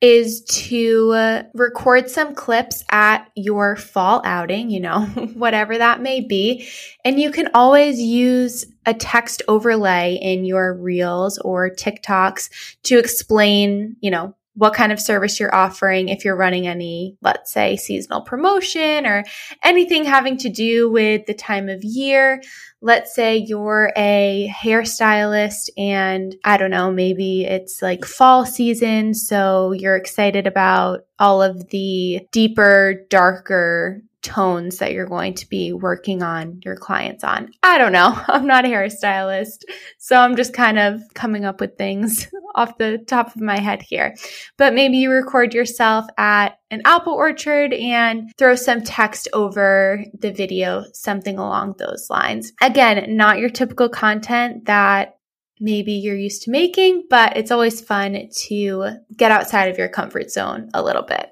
is 0.00 0.42
to 0.44 1.12
uh, 1.12 1.42
record 1.54 2.10
some 2.10 2.34
clips 2.34 2.84
at 2.90 3.28
your 3.34 3.76
fall 3.76 4.20
outing, 4.24 4.70
you 4.70 4.80
know, 4.80 5.00
whatever 5.34 5.76
that 5.76 6.00
may 6.00 6.20
be. 6.20 6.66
And 7.04 7.20
you 7.20 7.30
can 7.30 7.48
always 7.54 8.00
use 8.00 8.66
a 8.86 8.94
text 8.94 9.42
overlay 9.48 10.18
in 10.20 10.44
your 10.44 10.74
reels 10.74 11.38
or 11.38 11.70
TikToks 11.70 12.50
to 12.84 12.98
explain, 12.98 13.96
you 14.00 14.10
know, 14.10 14.34
what 14.56 14.74
kind 14.74 14.90
of 14.90 14.98
service 14.98 15.38
you're 15.38 15.54
offering, 15.54 16.08
if 16.08 16.24
you're 16.24 16.36
running 16.36 16.66
any, 16.66 17.16
let's 17.20 17.52
say, 17.52 17.76
seasonal 17.76 18.22
promotion 18.22 19.06
or 19.06 19.22
anything 19.62 20.04
having 20.04 20.38
to 20.38 20.48
do 20.48 20.90
with 20.90 21.26
the 21.26 21.34
time 21.34 21.68
of 21.68 21.84
year. 21.84 22.42
Let's 22.80 23.14
say 23.14 23.36
you're 23.36 23.92
a 23.96 24.52
hairstylist 24.54 25.68
and 25.76 26.34
I 26.44 26.56
don't 26.56 26.70
know, 26.70 26.90
maybe 26.90 27.44
it's 27.44 27.82
like 27.82 28.04
fall 28.04 28.46
season. 28.46 29.14
So 29.14 29.72
you're 29.72 29.96
excited 29.96 30.46
about 30.46 31.00
all 31.18 31.42
of 31.42 31.68
the 31.68 32.26
deeper, 32.32 33.04
darker 33.10 34.02
tones 34.26 34.78
that 34.78 34.92
you're 34.92 35.06
going 35.06 35.32
to 35.34 35.48
be 35.48 35.72
working 35.72 36.22
on 36.22 36.60
your 36.64 36.76
clients 36.76 37.22
on. 37.22 37.48
I 37.62 37.78
don't 37.78 37.92
know. 37.92 38.20
I'm 38.28 38.46
not 38.46 38.64
a 38.64 38.68
hairstylist. 38.68 39.60
So 39.98 40.16
I'm 40.16 40.36
just 40.36 40.52
kind 40.52 40.78
of 40.78 41.00
coming 41.14 41.44
up 41.44 41.60
with 41.60 41.78
things 41.78 42.28
off 42.54 42.76
the 42.78 42.98
top 42.98 43.34
of 43.34 43.40
my 43.40 43.58
head 43.58 43.82
here. 43.82 44.16
But 44.58 44.74
maybe 44.74 44.98
you 44.98 45.10
record 45.10 45.54
yourself 45.54 46.06
at 46.18 46.58
an 46.70 46.82
apple 46.84 47.12
orchard 47.12 47.72
and 47.72 48.32
throw 48.36 48.56
some 48.56 48.82
text 48.82 49.28
over 49.32 50.04
the 50.18 50.32
video, 50.32 50.84
something 50.92 51.38
along 51.38 51.76
those 51.78 52.08
lines. 52.10 52.52
Again, 52.60 53.16
not 53.16 53.38
your 53.38 53.50
typical 53.50 53.88
content 53.88 54.66
that 54.66 55.16
maybe 55.60 55.92
you're 55.92 56.16
used 56.16 56.42
to 56.42 56.50
making, 56.50 57.04
but 57.08 57.36
it's 57.36 57.50
always 57.50 57.80
fun 57.80 58.28
to 58.48 58.88
get 59.16 59.30
outside 59.30 59.70
of 59.70 59.78
your 59.78 59.88
comfort 59.88 60.30
zone 60.30 60.68
a 60.74 60.82
little 60.82 61.02
bit. 61.02 61.30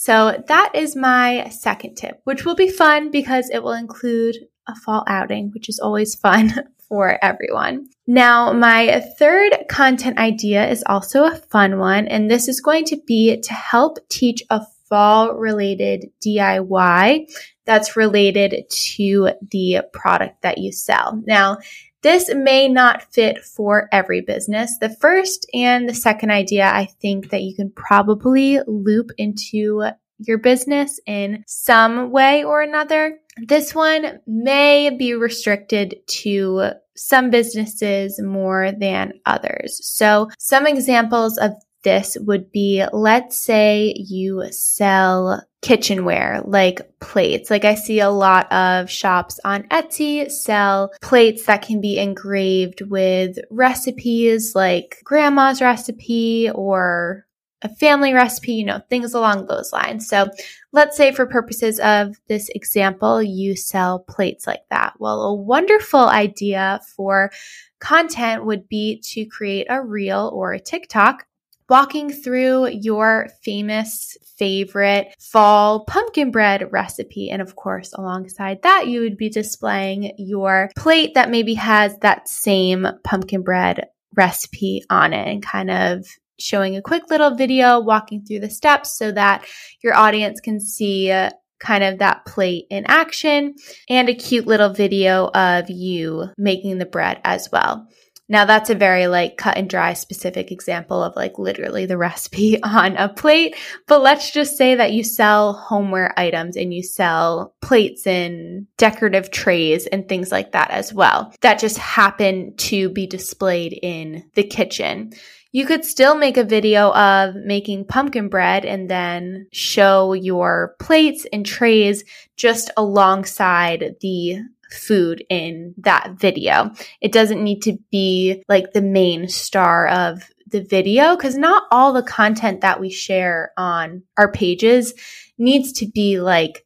So 0.00 0.40
that 0.46 0.70
is 0.74 0.94
my 0.94 1.48
second 1.48 1.96
tip, 1.96 2.20
which 2.22 2.44
will 2.44 2.54
be 2.54 2.70
fun 2.70 3.10
because 3.10 3.50
it 3.50 3.64
will 3.64 3.72
include 3.72 4.36
a 4.68 4.76
fall 4.76 5.02
outing, 5.08 5.50
which 5.52 5.68
is 5.68 5.80
always 5.80 6.14
fun 6.14 6.54
for 6.88 7.18
everyone. 7.20 7.88
Now, 8.06 8.52
my 8.52 9.04
third 9.18 9.56
content 9.68 10.16
idea 10.16 10.68
is 10.68 10.84
also 10.86 11.24
a 11.24 11.34
fun 11.34 11.78
one, 11.78 12.06
and 12.06 12.30
this 12.30 12.46
is 12.46 12.60
going 12.60 12.84
to 12.86 12.96
be 13.08 13.40
to 13.40 13.52
help 13.52 13.98
teach 14.08 14.40
a 14.50 14.64
fall 14.88 15.34
related 15.34 16.06
DIY 16.24 17.26
that's 17.66 17.96
related 17.96 18.70
to 18.70 19.30
the 19.50 19.82
product 19.92 20.42
that 20.42 20.58
you 20.58 20.70
sell. 20.70 21.20
Now, 21.26 21.58
this 22.02 22.32
may 22.34 22.68
not 22.68 23.12
fit 23.12 23.44
for 23.44 23.88
every 23.92 24.20
business. 24.20 24.78
The 24.78 24.90
first 24.90 25.46
and 25.52 25.88
the 25.88 25.94
second 25.94 26.30
idea, 26.30 26.66
I 26.66 26.86
think 27.00 27.30
that 27.30 27.42
you 27.42 27.54
can 27.54 27.70
probably 27.70 28.60
loop 28.66 29.10
into 29.18 29.90
your 30.18 30.38
business 30.38 31.00
in 31.06 31.44
some 31.46 32.10
way 32.10 32.44
or 32.44 32.62
another. 32.62 33.18
This 33.46 33.74
one 33.74 34.20
may 34.26 34.90
be 34.90 35.14
restricted 35.14 35.96
to 36.22 36.70
some 36.96 37.30
businesses 37.30 38.20
more 38.20 38.72
than 38.72 39.12
others. 39.26 39.80
So 39.84 40.28
some 40.38 40.66
examples 40.66 41.38
of 41.38 41.52
this 41.84 42.16
would 42.20 42.50
be 42.50 42.84
let's 42.92 43.38
say 43.38 43.94
you 43.96 44.44
sell 44.50 45.42
kitchenware 45.60 46.40
like 46.44 46.80
plates. 47.00 47.50
Like 47.50 47.64
I 47.64 47.74
see 47.74 48.00
a 48.00 48.10
lot 48.10 48.50
of 48.52 48.90
shops 48.90 49.40
on 49.44 49.64
Etsy 49.64 50.30
sell 50.30 50.92
plates 51.02 51.46
that 51.46 51.62
can 51.62 51.80
be 51.80 51.98
engraved 51.98 52.82
with 52.82 53.38
recipes 53.50 54.54
like 54.54 54.98
grandma's 55.04 55.60
recipe 55.60 56.50
or 56.54 57.26
a 57.62 57.68
family 57.68 58.12
recipe, 58.12 58.52
you 58.52 58.64
know, 58.64 58.80
things 58.88 59.14
along 59.14 59.46
those 59.46 59.72
lines. 59.72 60.06
So 60.06 60.28
let's 60.72 60.96
say 60.96 61.10
for 61.10 61.26
purposes 61.26 61.80
of 61.80 62.14
this 62.28 62.48
example, 62.50 63.20
you 63.20 63.56
sell 63.56 63.98
plates 63.98 64.46
like 64.46 64.62
that. 64.70 64.94
Well, 65.00 65.22
a 65.22 65.34
wonderful 65.34 66.08
idea 66.08 66.80
for 66.96 67.32
content 67.80 68.44
would 68.44 68.68
be 68.68 69.00
to 69.00 69.24
create 69.24 69.66
a 69.68 69.82
reel 69.82 70.30
or 70.32 70.52
a 70.52 70.60
TikTok 70.60 71.26
walking 71.68 72.10
through 72.10 72.68
your 72.68 73.28
famous 73.42 74.16
favorite 74.36 75.14
fall 75.18 75.84
pumpkin 75.84 76.30
bread 76.30 76.72
recipe. 76.72 77.30
And 77.30 77.42
of 77.42 77.56
course, 77.56 77.92
alongside 77.92 78.62
that, 78.62 78.86
you 78.86 79.00
would 79.00 79.16
be 79.16 79.28
displaying 79.28 80.12
your 80.16 80.70
plate 80.76 81.14
that 81.14 81.30
maybe 81.30 81.54
has 81.54 81.96
that 81.98 82.28
same 82.28 82.86
pumpkin 83.04 83.42
bread 83.42 83.88
recipe 84.16 84.84
on 84.88 85.12
it 85.12 85.28
and 85.28 85.42
kind 85.42 85.70
of 85.70 86.06
showing 86.38 86.76
a 86.76 86.82
quick 86.82 87.10
little 87.10 87.34
video 87.34 87.80
walking 87.80 88.24
through 88.24 88.40
the 88.40 88.50
steps 88.50 88.96
so 88.96 89.10
that 89.12 89.44
your 89.82 89.94
audience 89.94 90.40
can 90.40 90.60
see 90.60 91.10
uh, 91.10 91.30
kind 91.58 91.82
of 91.82 91.98
that 91.98 92.24
plate 92.24 92.66
in 92.70 92.84
action 92.86 93.54
and 93.88 94.08
a 94.08 94.14
cute 94.14 94.46
little 94.46 94.72
video 94.72 95.28
of 95.28 95.68
you 95.68 96.28
making 96.36 96.78
the 96.78 96.86
bread 96.86 97.20
as 97.24 97.50
well. 97.50 97.88
Now 98.28 98.44
that's 98.44 98.70
a 98.70 98.74
very 98.74 99.06
like 99.06 99.36
cut 99.36 99.56
and 99.56 99.70
dry 99.70 99.94
specific 99.94 100.52
example 100.52 101.02
of 101.02 101.16
like 101.16 101.38
literally 101.38 101.86
the 101.86 101.96
recipe 102.08 102.62
on 102.62 102.96
a 102.96 103.08
plate. 103.08 103.56
But 103.86 104.02
let's 104.02 104.30
just 104.30 104.56
say 104.56 104.74
that 104.74 104.92
you 104.92 105.02
sell 105.04 105.54
homeware 105.54 106.12
items 106.18 106.56
and 106.56 106.72
you 106.72 106.82
sell 106.82 107.54
plates 107.62 108.06
and 108.06 108.66
decorative 108.76 109.30
trays 109.30 109.86
and 109.86 110.08
things 110.08 110.30
like 110.30 110.52
that 110.52 110.70
as 110.70 110.92
well 110.92 111.32
that 111.40 111.58
just 111.58 111.78
happen 111.78 112.54
to 112.56 112.88
be 112.90 113.06
displayed 113.06 113.78
in 113.82 114.24
the 114.34 114.44
kitchen. 114.44 115.12
You 115.50 115.64
could 115.64 115.84
still 115.84 116.14
make 116.14 116.36
a 116.36 116.44
video 116.44 116.92
of 116.92 117.34
making 117.34 117.86
pumpkin 117.86 118.28
bread 118.28 118.66
and 118.66 118.88
then 118.90 119.46
show 119.50 120.12
your 120.12 120.76
plates 120.78 121.26
and 121.32 121.44
trays 121.44 122.04
just 122.36 122.70
alongside 122.76 123.96
the 124.00 124.40
food 124.70 125.24
in 125.30 125.74
that 125.78 126.12
video. 126.18 126.70
It 127.00 127.12
doesn't 127.12 127.42
need 127.42 127.62
to 127.62 127.78
be 127.90 128.42
like 128.48 128.72
the 128.72 128.82
main 128.82 129.28
star 129.28 129.88
of 129.88 130.22
the 130.50 130.62
video 130.62 131.16
because 131.16 131.36
not 131.36 131.64
all 131.70 131.92
the 131.92 132.02
content 132.02 132.62
that 132.62 132.80
we 132.80 132.90
share 132.90 133.52
on 133.56 134.02
our 134.16 134.32
pages 134.32 134.94
needs 135.36 135.72
to 135.72 135.86
be 135.86 136.20
like 136.20 136.64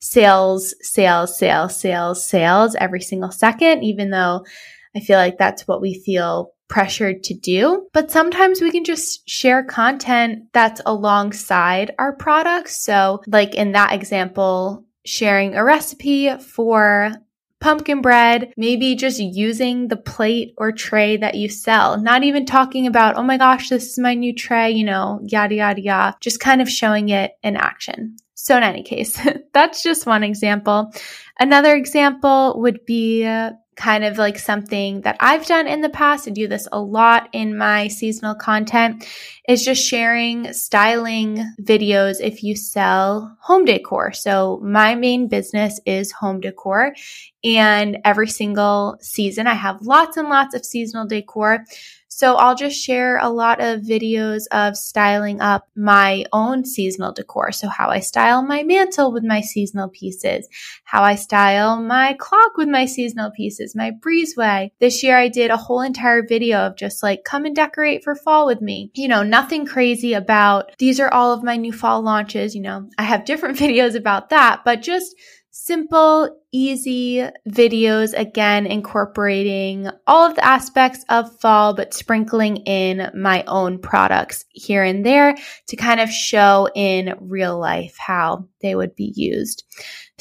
sales, 0.00 0.74
sales, 0.80 1.38
sales, 1.38 1.78
sales, 1.78 2.26
sales 2.26 2.74
every 2.76 3.00
single 3.00 3.30
second, 3.30 3.84
even 3.84 4.10
though 4.10 4.44
I 4.96 5.00
feel 5.00 5.16
like 5.16 5.38
that's 5.38 5.66
what 5.66 5.80
we 5.80 5.94
feel 5.94 6.52
pressured 6.68 7.22
to 7.24 7.34
do. 7.34 7.86
But 7.92 8.10
sometimes 8.10 8.60
we 8.60 8.70
can 8.70 8.84
just 8.84 9.28
share 9.28 9.62
content 9.62 10.44
that's 10.52 10.80
alongside 10.86 11.92
our 11.98 12.16
products. 12.16 12.82
So, 12.82 13.22
like 13.26 13.54
in 13.54 13.72
that 13.72 13.92
example, 13.92 14.84
sharing 15.04 15.54
a 15.54 15.64
recipe 15.64 16.36
for 16.38 17.12
pumpkin 17.62 18.02
bread, 18.02 18.52
maybe 18.56 18.94
just 18.96 19.20
using 19.20 19.88
the 19.88 19.96
plate 19.96 20.52
or 20.58 20.72
tray 20.72 21.16
that 21.16 21.36
you 21.36 21.48
sell, 21.48 21.96
not 21.96 22.24
even 22.24 22.44
talking 22.44 22.86
about, 22.86 23.16
oh 23.16 23.22
my 23.22 23.38
gosh, 23.38 23.68
this 23.68 23.92
is 23.92 23.98
my 23.98 24.14
new 24.14 24.34
tray, 24.34 24.70
you 24.70 24.84
know, 24.84 25.20
yada, 25.22 25.54
yada, 25.54 25.80
yada, 25.80 26.16
just 26.20 26.40
kind 26.40 26.60
of 26.60 26.68
showing 26.68 27.08
it 27.08 27.32
in 27.42 27.56
action. 27.56 28.16
So, 28.34 28.56
in 28.56 28.64
any 28.64 28.82
case, 28.82 29.16
that's 29.52 29.82
just 29.82 30.06
one 30.06 30.24
example. 30.24 30.92
Another 31.38 31.76
example 31.76 32.60
would 32.60 32.84
be 32.84 33.24
kind 33.76 34.04
of 34.04 34.18
like 34.18 34.38
something 34.38 35.00
that 35.02 35.16
I've 35.20 35.46
done 35.46 35.66
in 35.66 35.80
the 35.80 35.88
past. 35.88 36.28
I 36.28 36.30
do 36.30 36.46
this 36.46 36.68
a 36.72 36.80
lot 36.80 37.28
in 37.32 37.56
my 37.56 37.88
seasonal 37.88 38.34
content 38.34 39.06
is 39.48 39.64
just 39.64 39.82
sharing 39.82 40.52
styling 40.52 41.44
videos 41.60 42.16
if 42.20 42.42
you 42.42 42.54
sell 42.54 43.36
home 43.40 43.64
decor. 43.64 44.12
So 44.12 44.60
my 44.62 44.94
main 44.94 45.26
business 45.26 45.80
is 45.86 46.12
home 46.12 46.40
decor 46.40 46.94
and 47.42 47.98
every 48.04 48.28
single 48.28 48.96
season 49.00 49.46
I 49.46 49.54
have 49.54 49.82
lots 49.82 50.16
and 50.16 50.28
lots 50.28 50.54
of 50.54 50.64
seasonal 50.64 51.06
decor. 51.06 51.64
So 52.14 52.34
I'll 52.34 52.54
just 52.54 52.76
share 52.78 53.16
a 53.16 53.30
lot 53.30 53.62
of 53.62 53.80
videos 53.80 54.42
of 54.52 54.76
styling 54.76 55.40
up 55.40 55.66
my 55.74 56.26
own 56.30 56.66
seasonal 56.66 57.12
decor. 57.12 57.52
So 57.52 57.68
how 57.68 57.88
I 57.88 58.00
style 58.00 58.42
my 58.42 58.62
mantle 58.64 59.12
with 59.12 59.24
my 59.24 59.40
seasonal 59.40 59.88
pieces, 59.88 60.46
how 60.84 61.02
I 61.02 61.14
style 61.14 61.80
my 61.80 62.14
clock 62.20 62.58
with 62.58 62.68
my 62.68 62.84
seasonal 62.84 63.30
pieces, 63.30 63.74
my 63.74 63.92
breezeway. 63.92 64.72
This 64.78 65.02
year 65.02 65.16
I 65.16 65.28
did 65.28 65.50
a 65.50 65.56
whole 65.56 65.80
entire 65.80 66.22
video 66.22 66.58
of 66.58 66.76
just 66.76 67.02
like 67.02 67.24
come 67.24 67.46
and 67.46 67.56
decorate 67.56 68.04
for 68.04 68.14
fall 68.14 68.46
with 68.46 68.60
me. 68.60 68.90
You 68.94 69.08
know, 69.08 69.22
nothing 69.22 69.64
crazy 69.64 70.12
about 70.12 70.76
these 70.76 71.00
are 71.00 71.12
all 71.12 71.32
of 71.32 71.42
my 71.42 71.56
new 71.56 71.72
fall 71.72 72.02
launches. 72.02 72.54
You 72.54 72.60
know, 72.60 72.90
I 72.98 73.04
have 73.04 73.24
different 73.24 73.58
videos 73.58 73.96
about 73.96 74.28
that, 74.28 74.60
but 74.66 74.82
just 74.82 75.16
simple, 75.52 76.40
easy 76.50 77.28
videos, 77.48 78.18
again, 78.18 78.66
incorporating 78.66 79.88
all 80.06 80.28
of 80.28 80.34
the 80.34 80.44
aspects 80.44 81.04
of 81.08 81.38
fall, 81.40 81.74
but 81.74 81.94
sprinkling 81.94 82.56
in 82.58 83.10
my 83.14 83.44
own 83.46 83.78
products 83.78 84.44
here 84.48 84.82
and 84.82 85.04
there 85.04 85.36
to 85.68 85.76
kind 85.76 86.00
of 86.00 86.10
show 86.10 86.68
in 86.74 87.14
real 87.20 87.58
life 87.58 87.96
how 87.98 88.48
they 88.62 88.74
would 88.74 88.96
be 88.96 89.12
used. 89.14 89.64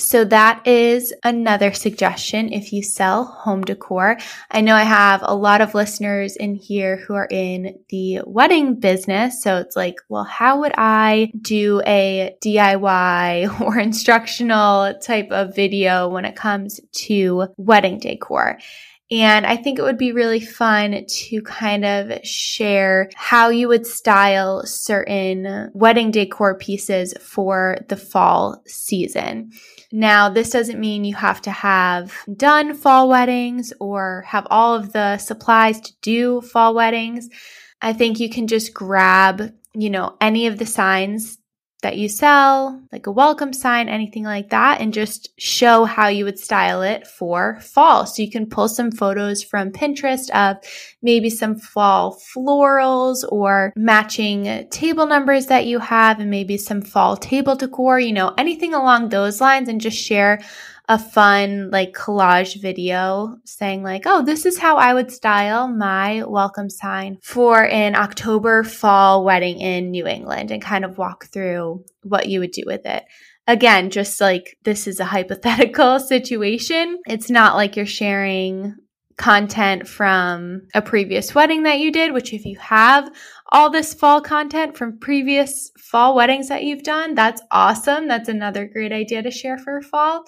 So 0.01 0.25
that 0.25 0.65
is 0.67 1.13
another 1.23 1.73
suggestion 1.73 2.51
if 2.51 2.73
you 2.73 2.81
sell 2.81 3.23
home 3.23 3.61
decor. 3.61 4.17
I 4.49 4.61
know 4.61 4.75
I 4.75 4.83
have 4.83 5.21
a 5.23 5.35
lot 5.35 5.61
of 5.61 5.75
listeners 5.75 6.35
in 6.35 6.55
here 6.55 6.97
who 6.97 7.13
are 7.13 7.27
in 7.29 7.77
the 7.89 8.21
wedding 8.25 8.79
business. 8.79 9.43
So 9.43 9.57
it's 9.57 9.75
like, 9.75 9.95
well, 10.09 10.23
how 10.23 10.61
would 10.61 10.73
I 10.75 11.31
do 11.39 11.83
a 11.85 12.35
DIY 12.43 13.61
or 13.61 13.77
instructional 13.77 14.95
type 14.99 15.29
of 15.29 15.55
video 15.55 16.09
when 16.09 16.25
it 16.25 16.35
comes 16.35 16.79
to 17.03 17.47
wedding 17.57 17.99
decor? 17.99 18.57
And 19.11 19.45
I 19.45 19.57
think 19.57 19.77
it 19.77 19.83
would 19.83 19.97
be 19.97 20.13
really 20.13 20.39
fun 20.39 21.05
to 21.05 21.41
kind 21.41 21.85
of 21.85 22.25
share 22.25 23.09
how 23.13 23.49
you 23.49 23.67
would 23.67 23.85
style 23.85 24.65
certain 24.65 25.69
wedding 25.73 26.11
decor 26.11 26.57
pieces 26.57 27.13
for 27.21 27.77
the 27.89 27.97
fall 27.97 28.63
season. 28.65 29.51
Now, 29.91 30.29
this 30.29 30.49
doesn't 30.49 30.79
mean 30.79 31.03
you 31.03 31.15
have 31.15 31.41
to 31.41 31.51
have 31.51 32.13
done 32.37 32.73
fall 32.73 33.09
weddings 33.09 33.73
or 33.79 34.23
have 34.27 34.47
all 34.49 34.75
of 34.75 34.93
the 34.93 35.17
supplies 35.17 35.81
to 35.81 35.93
do 36.01 36.41
fall 36.41 36.73
weddings. 36.73 37.29
I 37.81 37.93
think 37.93 38.19
you 38.19 38.29
can 38.29 38.47
just 38.47 38.73
grab, 38.73 39.53
you 39.73 39.89
know, 39.89 40.15
any 40.21 40.47
of 40.47 40.57
the 40.57 40.65
signs 40.65 41.37
that 41.81 41.97
you 41.97 42.07
sell, 42.07 42.79
like 42.91 43.07
a 43.07 43.11
welcome 43.11 43.53
sign, 43.53 43.89
anything 43.89 44.23
like 44.23 44.49
that, 44.49 44.81
and 44.81 44.93
just 44.93 45.29
show 45.39 45.85
how 45.85 46.07
you 46.07 46.25
would 46.25 46.37
style 46.37 46.83
it 46.83 47.07
for 47.07 47.59
fall. 47.59 48.05
So 48.05 48.21
you 48.21 48.29
can 48.29 48.45
pull 48.45 48.67
some 48.67 48.91
photos 48.91 49.43
from 49.43 49.71
Pinterest 49.71 50.29
of 50.31 50.57
maybe 51.01 51.29
some 51.29 51.55
fall 51.55 52.19
florals 52.35 53.23
or 53.27 53.73
matching 53.75 54.67
table 54.69 55.07
numbers 55.07 55.47
that 55.47 55.65
you 55.65 55.79
have 55.79 56.19
and 56.19 56.29
maybe 56.29 56.57
some 56.57 56.81
fall 56.81 57.17
table 57.17 57.55
decor, 57.55 57.99
you 57.99 58.13
know, 58.13 58.33
anything 58.37 58.73
along 58.73 59.09
those 59.09 59.41
lines 59.41 59.67
and 59.67 59.81
just 59.81 59.97
share 59.97 60.39
a 60.91 60.99
fun 60.99 61.69
like 61.71 61.93
collage 61.93 62.61
video 62.61 63.37
saying 63.45 63.81
like, 63.81 64.03
oh, 64.05 64.25
this 64.25 64.45
is 64.45 64.59
how 64.59 64.75
I 64.75 64.93
would 64.93 65.09
style 65.09 65.69
my 65.69 66.21
welcome 66.23 66.69
sign 66.69 67.17
for 67.23 67.65
an 67.65 67.95
October 67.95 68.65
fall 68.65 69.23
wedding 69.23 69.61
in 69.61 69.91
New 69.91 70.05
England 70.05 70.51
and 70.51 70.61
kind 70.61 70.83
of 70.83 70.97
walk 70.97 71.27
through 71.27 71.85
what 72.03 72.27
you 72.27 72.41
would 72.41 72.51
do 72.51 72.63
with 72.65 72.85
it. 72.85 73.05
Again, 73.47 73.89
just 73.89 74.19
like 74.19 74.57
this 74.63 74.85
is 74.85 74.99
a 74.99 75.05
hypothetical 75.15 75.97
situation. 75.97 76.99
It's 77.07 77.29
not 77.29 77.55
like 77.55 77.77
you're 77.77 77.85
sharing 77.85 78.75
content 79.21 79.87
from 79.87 80.63
a 80.73 80.81
previous 80.81 81.33
wedding 81.33 81.63
that 81.63 81.79
you 81.79 81.91
did, 81.91 82.11
which 82.11 82.33
if 82.33 82.43
you 82.43 82.57
have 82.57 83.09
all 83.51 83.69
this 83.69 83.93
fall 83.93 84.19
content 84.19 84.75
from 84.75 84.97
previous 84.97 85.71
fall 85.77 86.15
weddings 86.15 86.49
that 86.49 86.63
you've 86.63 86.83
done, 86.83 87.13
that's 87.13 87.41
awesome. 87.51 88.07
That's 88.07 88.29
another 88.29 88.65
great 88.65 88.91
idea 88.91 89.21
to 89.21 89.29
share 89.29 89.57
for 89.57 89.81
fall. 89.81 90.25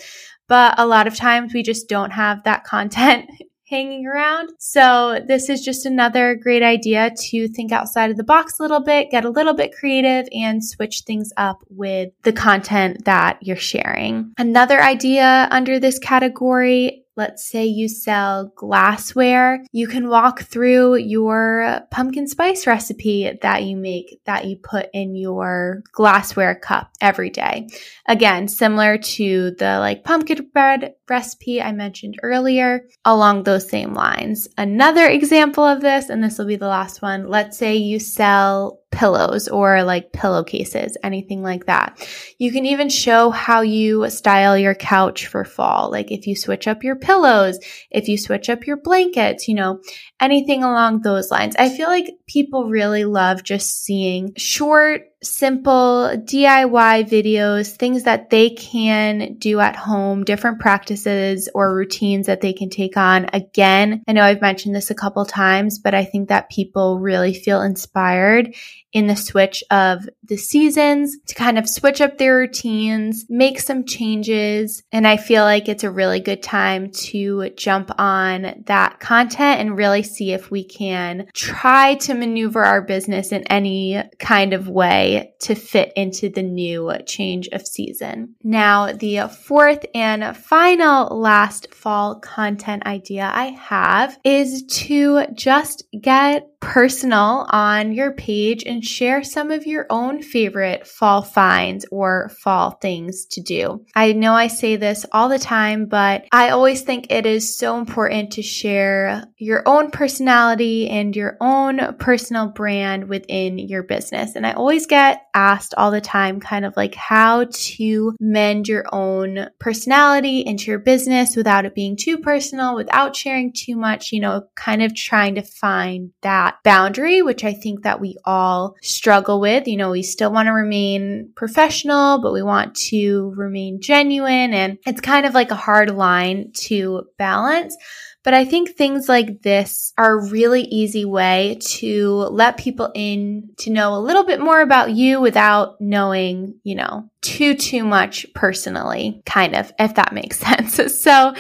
But 0.48 0.76
a 0.78 0.86
lot 0.86 1.08
of 1.08 1.16
times 1.16 1.54
we 1.54 1.64
just 1.64 1.88
don't 1.88 2.12
have 2.12 2.44
that 2.44 2.64
content 2.64 3.30
hanging 3.70 4.06
around. 4.06 4.50
So 4.60 5.20
this 5.28 5.50
is 5.50 5.62
just 5.62 5.86
another 5.86 6.36
great 6.36 6.62
idea 6.62 7.12
to 7.30 7.48
think 7.48 7.72
outside 7.72 8.12
of 8.12 8.18
the 8.18 8.24
box 8.24 8.60
a 8.60 8.62
little 8.62 8.82
bit, 8.82 9.10
get 9.10 9.26
a 9.26 9.30
little 9.30 9.56
bit 9.56 9.74
creative 9.74 10.28
and 10.32 10.64
switch 10.64 11.02
things 11.08 11.32
up 11.38 11.64
with 11.70 12.12
the 12.22 12.34
content 12.34 13.06
that 13.06 13.40
you're 13.42 13.56
sharing. 13.56 14.34
Another 14.38 14.82
idea 14.82 15.48
under 15.50 15.80
this 15.80 15.98
category 15.98 17.03
Let's 17.16 17.46
say 17.46 17.66
you 17.66 17.88
sell 17.88 18.52
glassware. 18.56 19.64
You 19.72 19.88
can 19.88 20.10
walk 20.10 20.42
through 20.42 20.96
your 20.96 21.82
pumpkin 21.92 22.28
spice 22.28 22.66
recipe 22.66 23.32
that 23.42 23.64
you 23.64 23.78
make 23.78 24.20
that 24.26 24.46
you 24.46 24.58
put 24.58 24.90
in 24.94 25.16
your 25.16 25.84
glassware 25.92 26.56
cup 26.56 26.92
every 27.00 27.30
day. 27.30 27.68
Again, 28.08 28.48
similar 28.48 28.98
to 28.98 29.52
the 29.52 29.80
like 29.80 30.04
pumpkin 30.04 30.50
bread 30.54 30.96
recipe 31.10 31.62
I 31.62 31.72
mentioned 31.72 32.20
earlier, 32.24 32.88
along 33.06 33.44
those 33.44 33.70
same 33.70 33.94
lines. 33.94 34.48
Another 34.58 35.08
example 35.08 35.64
of 35.64 35.82
this, 35.82 36.10
and 36.10 36.24
this 36.24 36.38
will 36.38 36.46
be 36.46 36.56
the 36.56 36.68
last 36.68 37.02
one. 37.02 37.28
Let's 37.28 37.58
say 37.58 37.76
you 37.76 38.00
sell 38.00 38.80
pillows 38.94 39.48
or 39.48 39.84
like 39.84 40.14
pillowcases, 40.14 40.96
anything 41.04 41.42
like 41.42 41.66
that. 41.66 42.08
You 42.38 42.52
can 42.52 42.66
even 42.66 42.88
show 42.88 43.32
how 43.32 43.62
you 43.62 44.10
style 44.10 44.58
your 44.58 44.76
couch 44.76 45.28
for 45.28 45.44
fall. 45.44 45.92
Like 45.92 46.12
if 46.12 46.28
you 46.28 46.36
switch 46.36 46.68
up 46.68 46.84
your 46.84 46.96
pillows, 46.96 47.60
if 47.90 48.08
you 48.08 48.18
switch 48.18 48.50
up 48.50 48.66
your 48.68 48.78
blankets, 48.78 49.48
you 49.48 49.56
know, 49.56 49.82
anything 50.22 50.64
along 50.64 51.02
those 51.02 51.32
lines. 51.32 51.56
I 51.58 51.70
feel 51.70 51.88
like 51.88 52.08
people 52.28 52.70
really 52.70 53.04
love 53.04 53.44
just 53.44 53.84
seeing 53.84 54.34
short, 54.38 55.02
simple 55.24 56.12
DIY 56.16 57.10
videos, 57.10 57.76
things 57.76 58.04
that 58.04 58.30
they 58.30 58.52
can 58.52 59.36
do 59.38 59.60
at 59.60 59.76
home, 59.76 60.24
different 60.24 60.60
practices 60.60 61.50
or 61.54 61.76
routines 61.76 62.28
that 62.28 62.42
they 62.42 62.54
can 62.54 62.70
take 62.70 62.98
on. 62.98 63.28
Again, 63.34 64.04
I 64.08 64.14
know 64.14 64.24
I've 64.24 64.42
mentioned 64.42 64.76
this 64.76 64.92
a 64.92 64.96
couple 64.96 65.26
times, 65.26 65.80
but 65.80 65.94
I 65.94 66.06
think 66.06 66.30
that 66.30 66.50
people 66.50 67.00
really 67.00 67.34
feel 67.34 67.62
inspired 67.62 68.56
in 68.94 69.08
the 69.08 69.16
switch 69.16 69.64
of 69.72 70.08
the 70.24 70.38
seasons 70.38 71.18
to 71.28 71.36
kind 71.36 71.58
of 71.58 71.68
switch 71.68 72.00
up 72.00 72.18
their 72.18 72.38
routines, 72.38 73.26
make 73.28 73.60
some 73.60 73.84
changes. 73.86 74.84
And 74.92 75.08
I 75.08 75.18
feel 75.18 75.44
like 75.44 75.68
it's 75.68 75.84
a 75.84 75.92
really 75.92 76.20
good 76.20 76.44
time 76.44 76.92
to 76.92 77.50
jump 77.52 77.92
on 78.00 78.64
that 78.66 79.00
content 79.00 79.60
and 79.60 79.78
really 79.78 80.04
see 80.04 80.32
if 80.32 80.52
we 80.52 80.64
can 80.64 81.28
try 81.34 81.96
to 81.96 82.14
maneuver 82.14 82.64
our 82.64 82.82
business 82.82 83.32
in 83.32 83.44
any 83.44 84.02
kind 84.20 84.54
of 84.54 84.70
way 84.70 85.34
to 85.42 85.56
fit 85.56 85.92
into 85.96 86.30
the 86.30 86.44
new 86.44 86.92
change 87.06 87.50
of 87.50 87.68
season. 87.68 88.36
Now, 88.44 88.94
the 88.94 89.28
fourth 89.28 89.86
and 89.96 90.38
final 90.38 91.20
last 91.20 91.74
fall 91.74 92.20
content 92.20 92.86
idea 92.86 93.30
I 93.34 93.46
have 93.46 94.18
is 94.24 94.64
to 94.64 95.26
just 95.34 95.84
get 96.00 96.48
personal 96.60 97.46
on 97.50 97.92
your 97.92 98.12
page 98.12 98.64
and 98.66 98.83
share 98.84 99.24
some 99.24 99.52
of 99.52 99.66
your 99.66 99.86
own 99.90 100.22
favorite 100.22 100.88
fall 100.88 101.22
finds 101.22 101.86
or 101.92 102.30
fall 102.42 102.72
things 102.72 103.26
to 103.32 103.42
do. 103.42 103.86
I 103.96 104.14
know 104.14 104.34
I 104.34 104.48
say 104.48 104.76
this 104.76 105.06
all 105.12 105.30
the 105.30 105.40
time, 105.40 105.86
but 105.86 106.26
I 106.32 106.50
always 106.50 106.82
think 106.82 107.08
it 107.10 107.26
is 107.26 107.56
so 107.56 107.78
important 107.78 108.34
to 108.34 108.42
share 108.42 109.24
your 109.38 109.64
own 109.66 109.92
personality 109.92 110.90
and 110.90 111.16
your 111.16 111.38
own 111.42 111.96
personal 112.00 112.48
brand 112.48 113.10
within 113.10 113.58
your 113.58 113.84
business. 113.84 114.36
And 114.36 114.46
I 114.46 114.54
always 114.54 114.86
get 114.86 115.24
asked 115.34 115.74
all 115.78 115.92
the 115.92 116.02
time, 116.02 116.40
kind 116.40 116.66
of 116.66 116.76
like 116.78 116.96
how 116.96 117.48
to 117.50 118.16
mend 118.20 118.68
your 118.68 118.86
own 118.92 119.50
personality 119.60 120.40
into 120.42 120.72
your 120.72 120.80
business 120.80 121.36
without 121.36 121.66
it 121.66 121.76
being 121.76 121.98
too 121.98 122.18
personal, 122.18 122.76
without 122.76 123.16
sharing 123.16 123.54
too 123.54 123.76
much, 123.76 124.12
you 124.12 124.20
know, 124.20 124.44
kind 124.56 124.82
of 124.82 124.96
trying 124.96 125.36
to 125.36 125.42
find 125.42 126.12
that 126.22 126.56
boundary, 126.64 127.22
which 127.22 127.44
I 127.44 127.54
think 127.54 127.84
that 127.84 128.00
we 128.00 128.18
all 128.26 128.73
struggle 128.82 129.40
with. 129.40 129.68
You 129.68 129.78
know, 129.78 129.92
we 129.92 130.04
still 130.04 130.32
want 130.32 130.48
to 130.48 130.54
remain 130.54 131.32
professional, 131.36 132.22
but 132.22 132.34
we 132.34 132.44
want 132.44 132.76
to 132.76 133.34
remain 133.36 133.82
genuine. 133.82 134.54
And 134.54 134.78
it's 134.86 135.02
kind 135.02 135.26
of 135.26 135.34
like 135.34 135.52
a 135.52 135.56
hard 135.56 135.92
line 135.92 136.52
to 136.68 137.04
balance. 137.18 137.76
But 138.24 138.34
I 138.34 138.46
think 138.46 138.70
things 138.70 139.10
like 139.10 139.42
this 139.42 139.92
are 139.98 140.14
a 140.14 140.30
really 140.30 140.62
easy 140.62 141.04
way 141.04 141.60
to 141.60 142.10
let 142.32 142.58
people 142.58 142.90
in 142.96 143.50
to 143.58 143.70
know 143.70 143.96
a 143.96 144.00
little 144.00 144.24
bit 144.24 144.40
more 144.40 144.62
about 144.62 144.92
you 144.92 145.20
without 145.20 145.80
knowing, 145.82 146.56
you 146.64 146.76
know, 146.76 147.10
too, 147.22 147.54
too 147.54 147.84
much 147.84 148.26
personally, 148.34 149.22
kind 149.26 149.56
of, 149.56 149.74
if 149.78 149.96
that 149.96 150.14
makes 150.14 150.40
sense. 150.40 151.02
So 151.02 151.34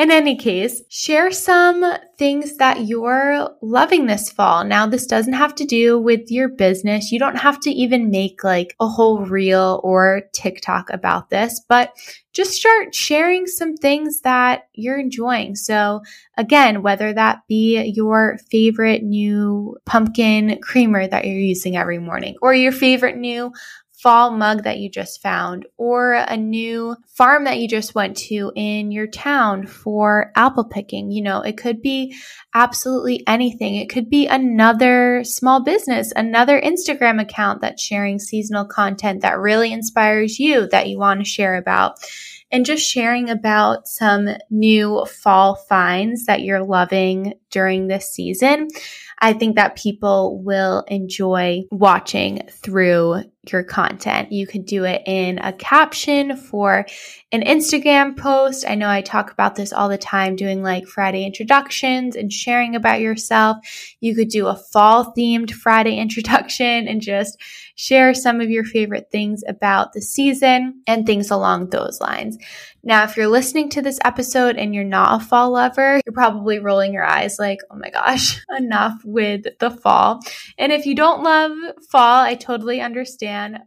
In 0.00 0.10
any 0.10 0.34
case, 0.34 0.82
share 0.88 1.30
some 1.30 1.84
things 2.16 2.56
that 2.56 2.86
you're 2.86 3.50
loving 3.60 4.06
this 4.06 4.32
fall. 4.32 4.64
Now, 4.64 4.86
this 4.86 5.04
doesn't 5.04 5.34
have 5.34 5.54
to 5.56 5.66
do 5.66 5.98
with 5.98 6.30
your 6.30 6.48
business. 6.48 7.12
You 7.12 7.18
don't 7.18 7.36
have 7.36 7.60
to 7.60 7.70
even 7.70 8.10
make 8.10 8.42
like 8.42 8.74
a 8.80 8.88
whole 8.88 9.20
reel 9.26 9.78
or 9.84 10.22
TikTok 10.32 10.88
about 10.88 11.28
this, 11.28 11.60
but 11.68 11.92
just 12.32 12.52
start 12.52 12.94
sharing 12.94 13.46
some 13.46 13.76
things 13.76 14.22
that 14.22 14.68
you're 14.72 14.98
enjoying. 14.98 15.54
So 15.54 16.00
again, 16.38 16.80
whether 16.80 17.12
that 17.12 17.42
be 17.46 17.92
your 17.94 18.38
favorite 18.50 19.02
new 19.02 19.76
pumpkin 19.84 20.60
creamer 20.62 21.08
that 21.08 21.26
you're 21.26 21.36
using 21.36 21.76
every 21.76 21.98
morning 21.98 22.36
or 22.40 22.54
your 22.54 22.72
favorite 22.72 23.18
new 23.18 23.52
fall 24.02 24.30
mug 24.30 24.64
that 24.64 24.78
you 24.78 24.88
just 24.88 25.20
found 25.20 25.66
or 25.76 26.14
a 26.14 26.36
new 26.36 26.96
farm 27.06 27.44
that 27.44 27.58
you 27.58 27.68
just 27.68 27.94
went 27.94 28.16
to 28.16 28.50
in 28.56 28.90
your 28.90 29.06
town 29.06 29.66
for 29.66 30.32
apple 30.34 30.64
picking. 30.64 31.10
You 31.10 31.22
know, 31.22 31.42
it 31.42 31.58
could 31.58 31.82
be 31.82 32.16
absolutely 32.54 33.22
anything. 33.26 33.76
It 33.76 33.90
could 33.90 34.08
be 34.08 34.26
another 34.26 35.22
small 35.24 35.62
business, 35.62 36.12
another 36.16 36.60
Instagram 36.60 37.20
account 37.20 37.60
that's 37.60 37.82
sharing 37.82 38.18
seasonal 38.18 38.64
content 38.64 39.22
that 39.22 39.38
really 39.38 39.72
inspires 39.72 40.38
you 40.38 40.66
that 40.68 40.88
you 40.88 40.98
want 40.98 41.20
to 41.20 41.24
share 41.24 41.56
about 41.56 41.98
and 42.50 42.66
just 42.66 42.84
sharing 42.84 43.30
about 43.30 43.86
some 43.86 44.28
new 44.50 45.04
fall 45.06 45.54
finds 45.54 46.26
that 46.26 46.42
you're 46.42 46.64
loving 46.64 47.34
during 47.50 47.86
this 47.86 48.10
season. 48.10 48.68
I 49.22 49.34
think 49.34 49.56
that 49.56 49.76
people 49.76 50.42
will 50.42 50.84
enjoy 50.88 51.64
watching 51.70 52.40
through 52.50 53.24
your 53.50 53.62
content. 53.62 54.32
You 54.32 54.46
could 54.46 54.66
do 54.66 54.84
it 54.84 55.02
in 55.06 55.38
a 55.38 55.52
caption 55.52 56.36
for 56.36 56.86
an 57.32 57.42
Instagram 57.42 58.16
post. 58.16 58.64
I 58.68 58.74
know 58.74 58.88
I 58.88 59.02
talk 59.02 59.30
about 59.30 59.56
this 59.56 59.72
all 59.72 59.88
the 59.88 59.98
time, 59.98 60.36
doing 60.36 60.62
like 60.62 60.86
Friday 60.86 61.24
introductions 61.24 62.16
and 62.16 62.32
sharing 62.32 62.76
about 62.76 63.00
yourself. 63.00 63.58
You 64.00 64.14
could 64.14 64.28
do 64.28 64.46
a 64.46 64.56
fall 64.56 65.12
themed 65.16 65.50
Friday 65.52 65.96
introduction 65.98 66.88
and 66.88 67.00
just 67.00 67.38
share 67.74 68.12
some 68.12 68.40
of 68.40 68.50
your 68.50 68.64
favorite 68.64 69.08
things 69.10 69.42
about 69.48 69.92
the 69.92 70.02
season 70.02 70.82
and 70.86 71.06
things 71.06 71.30
along 71.30 71.70
those 71.70 72.00
lines. 72.00 72.36
Now, 72.82 73.04
if 73.04 73.16
you're 73.16 73.28
listening 73.28 73.68
to 73.70 73.82
this 73.82 73.98
episode 74.04 74.56
and 74.56 74.74
you're 74.74 74.84
not 74.84 75.20
a 75.20 75.24
fall 75.24 75.50
lover, 75.52 76.00
you're 76.04 76.12
probably 76.12 76.58
rolling 76.58 76.94
your 76.94 77.04
eyes 77.04 77.38
like, 77.38 77.58
oh 77.70 77.76
my 77.76 77.90
gosh, 77.90 78.40
enough 78.56 79.00
with 79.04 79.44
the 79.58 79.70
fall. 79.70 80.20
And 80.56 80.72
if 80.72 80.86
you 80.86 80.94
don't 80.94 81.22
love 81.22 81.52
fall, 81.90 82.22
I 82.22 82.34
totally 82.34 82.80
understand. 82.80 83.58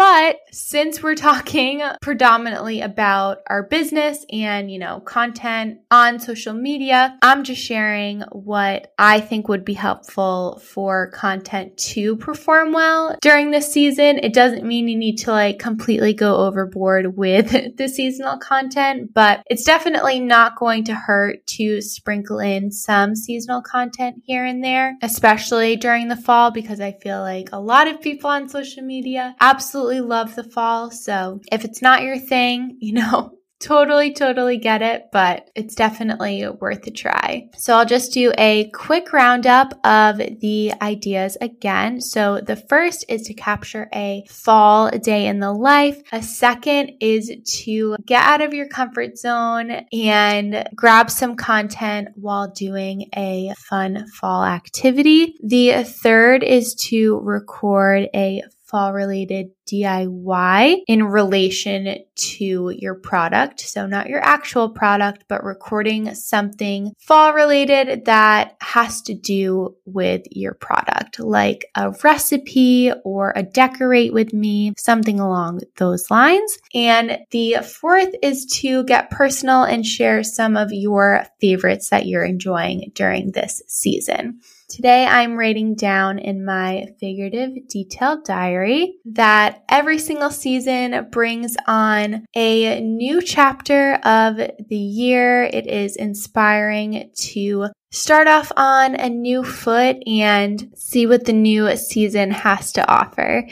But 0.00 0.38
since 0.50 1.02
we're 1.02 1.14
talking 1.14 1.82
predominantly 2.00 2.80
about 2.80 3.40
our 3.46 3.64
business 3.64 4.24
and, 4.32 4.70
you 4.70 4.78
know, 4.78 5.00
content 5.00 5.80
on 5.90 6.18
social 6.18 6.54
media, 6.54 7.18
I'm 7.20 7.44
just 7.44 7.60
sharing 7.62 8.22
what 8.32 8.94
I 8.98 9.20
think 9.20 9.48
would 9.48 9.62
be 9.62 9.74
helpful 9.74 10.58
for 10.64 11.10
content 11.10 11.76
to 11.76 12.16
perform 12.16 12.72
well 12.72 13.14
during 13.20 13.50
this 13.50 13.70
season. 13.70 14.20
It 14.22 14.32
doesn't 14.32 14.64
mean 14.64 14.88
you 14.88 14.96
need 14.96 15.18
to 15.18 15.32
like 15.32 15.58
completely 15.58 16.14
go 16.14 16.34
overboard 16.46 17.14
with 17.14 17.50
the 17.76 17.86
seasonal 17.86 18.38
content, 18.38 19.12
but 19.12 19.42
it's 19.50 19.64
definitely 19.64 20.18
not 20.18 20.56
going 20.56 20.84
to 20.84 20.94
hurt 20.94 21.46
to 21.58 21.82
sprinkle 21.82 22.38
in 22.38 22.72
some 22.72 23.14
seasonal 23.14 23.60
content 23.60 24.22
here 24.24 24.46
and 24.46 24.64
there, 24.64 24.96
especially 25.02 25.76
during 25.76 26.08
the 26.08 26.16
fall, 26.16 26.50
because 26.50 26.80
I 26.80 26.92
feel 26.92 27.20
like 27.20 27.50
a 27.52 27.60
lot 27.60 27.86
of 27.86 28.00
people 28.00 28.30
on 28.30 28.48
social 28.48 28.82
media 28.82 29.36
absolutely 29.42 29.89
absolutely 29.90 30.08
love 30.08 30.34
the 30.36 30.44
fall. 30.44 30.90
So 30.90 31.40
if 31.50 31.64
it's 31.64 31.82
not 31.82 32.02
your 32.02 32.18
thing, 32.18 32.76
you 32.80 32.92
know, 32.92 33.36
totally, 33.60 34.14
totally 34.14 34.56
get 34.56 34.80
it, 34.80 35.08
but 35.12 35.50
it's 35.54 35.74
definitely 35.74 36.48
worth 36.48 36.86
a 36.86 36.90
try. 36.90 37.50
So 37.58 37.76
I'll 37.76 37.84
just 37.84 38.12
do 38.14 38.32
a 38.38 38.70
quick 38.70 39.12
roundup 39.12 39.74
of 39.84 40.16
the 40.16 40.72
ideas 40.80 41.36
again. 41.42 42.00
So 42.00 42.40
the 42.40 42.56
first 42.56 43.04
is 43.08 43.22
to 43.24 43.34
capture 43.34 43.90
a 43.92 44.24
fall 44.30 44.90
day 44.90 45.26
in 45.26 45.40
the 45.40 45.52
life. 45.52 46.00
A 46.10 46.22
second 46.22 46.92
is 47.00 47.30
to 47.64 47.96
get 48.06 48.24
out 48.24 48.40
of 48.40 48.54
your 48.54 48.66
comfort 48.66 49.18
zone 49.18 49.70
and 49.92 50.66
grab 50.74 51.10
some 51.10 51.36
content 51.36 52.08
while 52.14 52.50
doing 52.50 53.10
a 53.14 53.52
fun 53.68 54.06
fall 54.18 54.42
activity. 54.42 55.34
The 55.42 55.84
third 55.84 56.42
is 56.42 56.74
to 56.86 57.20
record 57.20 58.08
a 58.14 58.42
fall 58.70 58.92
related 58.92 59.50
DIY 59.70 60.82
in 60.86 61.04
relation 61.04 61.96
to 62.14 62.74
your 62.76 62.94
product. 62.94 63.60
So, 63.60 63.86
not 63.86 64.08
your 64.08 64.20
actual 64.20 64.70
product, 64.70 65.24
but 65.28 65.44
recording 65.44 66.14
something 66.14 66.92
fall 66.98 67.32
related 67.32 68.06
that 68.06 68.56
has 68.60 69.02
to 69.02 69.14
do 69.14 69.76
with 69.84 70.22
your 70.30 70.54
product, 70.54 71.20
like 71.20 71.66
a 71.74 71.92
recipe 72.02 72.92
or 73.04 73.32
a 73.36 73.42
decorate 73.42 74.12
with 74.12 74.32
me, 74.32 74.72
something 74.76 75.20
along 75.20 75.60
those 75.76 76.10
lines. 76.10 76.58
And 76.74 77.18
the 77.30 77.58
fourth 77.62 78.14
is 78.22 78.46
to 78.60 78.84
get 78.84 79.10
personal 79.10 79.64
and 79.64 79.84
share 79.84 80.22
some 80.22 80.56
of 80.56 80.72
your 80.72 81.24
favorites 81.40 81.90
that 81.90 82.06
you're 82.06 82.24
enjoying 82.24 82.92
during 82.94 83.32
this 83.32 83.62
season. 83.68 84.40
Today 84.70 85.04
I'm 85.04 85.36
writing 85.36 85.74
down 85.74 86.20
in 86.20 86.44
my 86.44 86.86
figurative 87.00 87.66
detailed 87.68 88.24
diary 88.24 89.00
that 89.04 89.64
every 89.68 89.98
single 89.98 90.30
season 90.30 91.08
brings 91.10 91.56
on 91.66 92.24
a 92.36 92.80
new 92.80 93.20
chapter 93.20 93.94
of 94.04 94.36
the 94.36 94.76
year. 94.76 95.42
It 95.42 95.66
is 95.66 95.96
inspiring 95.96 97.10
to 97.16 97.66
start 97.90 98.28
off 98.28 98.52
on 98.56 98.94
a 98.94 99.08
new 99.08 99.42
foot 99.42 99.96
and 100.06 100.70
see 100.76 101.04
what 101.04 101.24
the 101.24 101.32
new 101.32 101.76
season 101.76 102.30
has 102.30 102.70
to 102.74 102.88
offer. 102.88 103.48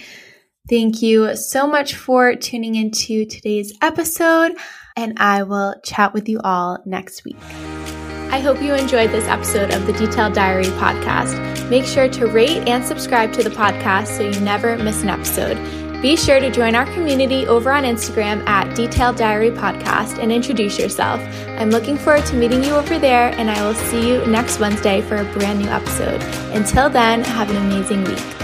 Thank 0.70 1.02
you 1.02 1.34
so 1.34 1.66
much 1.66 1.96
for 1.96 2.36
tuning 2.36 2.76
into 2.76 3.24
today's 3.24 3.76
episode, 3.82 4.52
and 4.96 5.14
I 5.18 5.42
will 5.42 5.74
chat 5.84 6.14
with 6.14 6.28
you 6.28 6.38
all 6.44 6.78
next 6.86 7.24
week. 7.24 7.38
I 8.30 8.40
hope 8.40 8.60
you 8.60 8.74
enjoyed 8.74 9.10
this 9.10 9.26
episode 9.26 9.72
of 9.72 9.86
the 9.86 9.92
Detailed 9.94 10.34
Diary 10.34 10.66
podcast. 10.66 11.68
Make 11.70 11.86
sure 11.86 12.08
to 12.10 12.26
rate 12.26 12.68
and 12.68 12.84
subscribe 12.84 13.32
to 13.32 13.42
the 13.42 13.48
podcast 13.48 14.08
so 14.08 14.22
you 14.22 14.38
never 14.40 14.76
miss 14.76 15.02
an 15.02 15.08
episode. 15.08 15.56
Be 16.02 16.14
sure 16.14 16.38
to 16.38 16.50
join 16.50 16.74
our 16.74 16.84
community 16.92 17.46
over 17.46 17.72
on 17.72 17.84
Instagram 17.84 18.46
at 18.46 18.76
Detailed 18.76 19.16
Diary 19.16 19.50
Podcast 19.50 20.22
and 20.22 20.30
introduce 20.30 20.78
yourself. 20.78 21.20
I'm 21.58 21.70
looking 21.70 21.96
forward 21.96 22.24
to 22.26 22.36
meeting 22.36 22.62
you 22.62 22.74
over 22.74 22.98
there, 22.98 23.34
and 23.34 23.50
I 23.50 23.66
will 23.66 23.74
see 23.74 24.08
you 24.08 24.24
next 24.26 24.60
Wednesday 24.60 25.00
for 25.00 25.16
a 25.16 25.24
brand 25.32 25.58
new 25.58 25.68
episode. 25.68 26.22
Until 26.54 26.88
then, 26.88 27.24
have 27.24 27.50
an 27.50 27.56
amazing 27.56 28.04
week. 28.04 28.37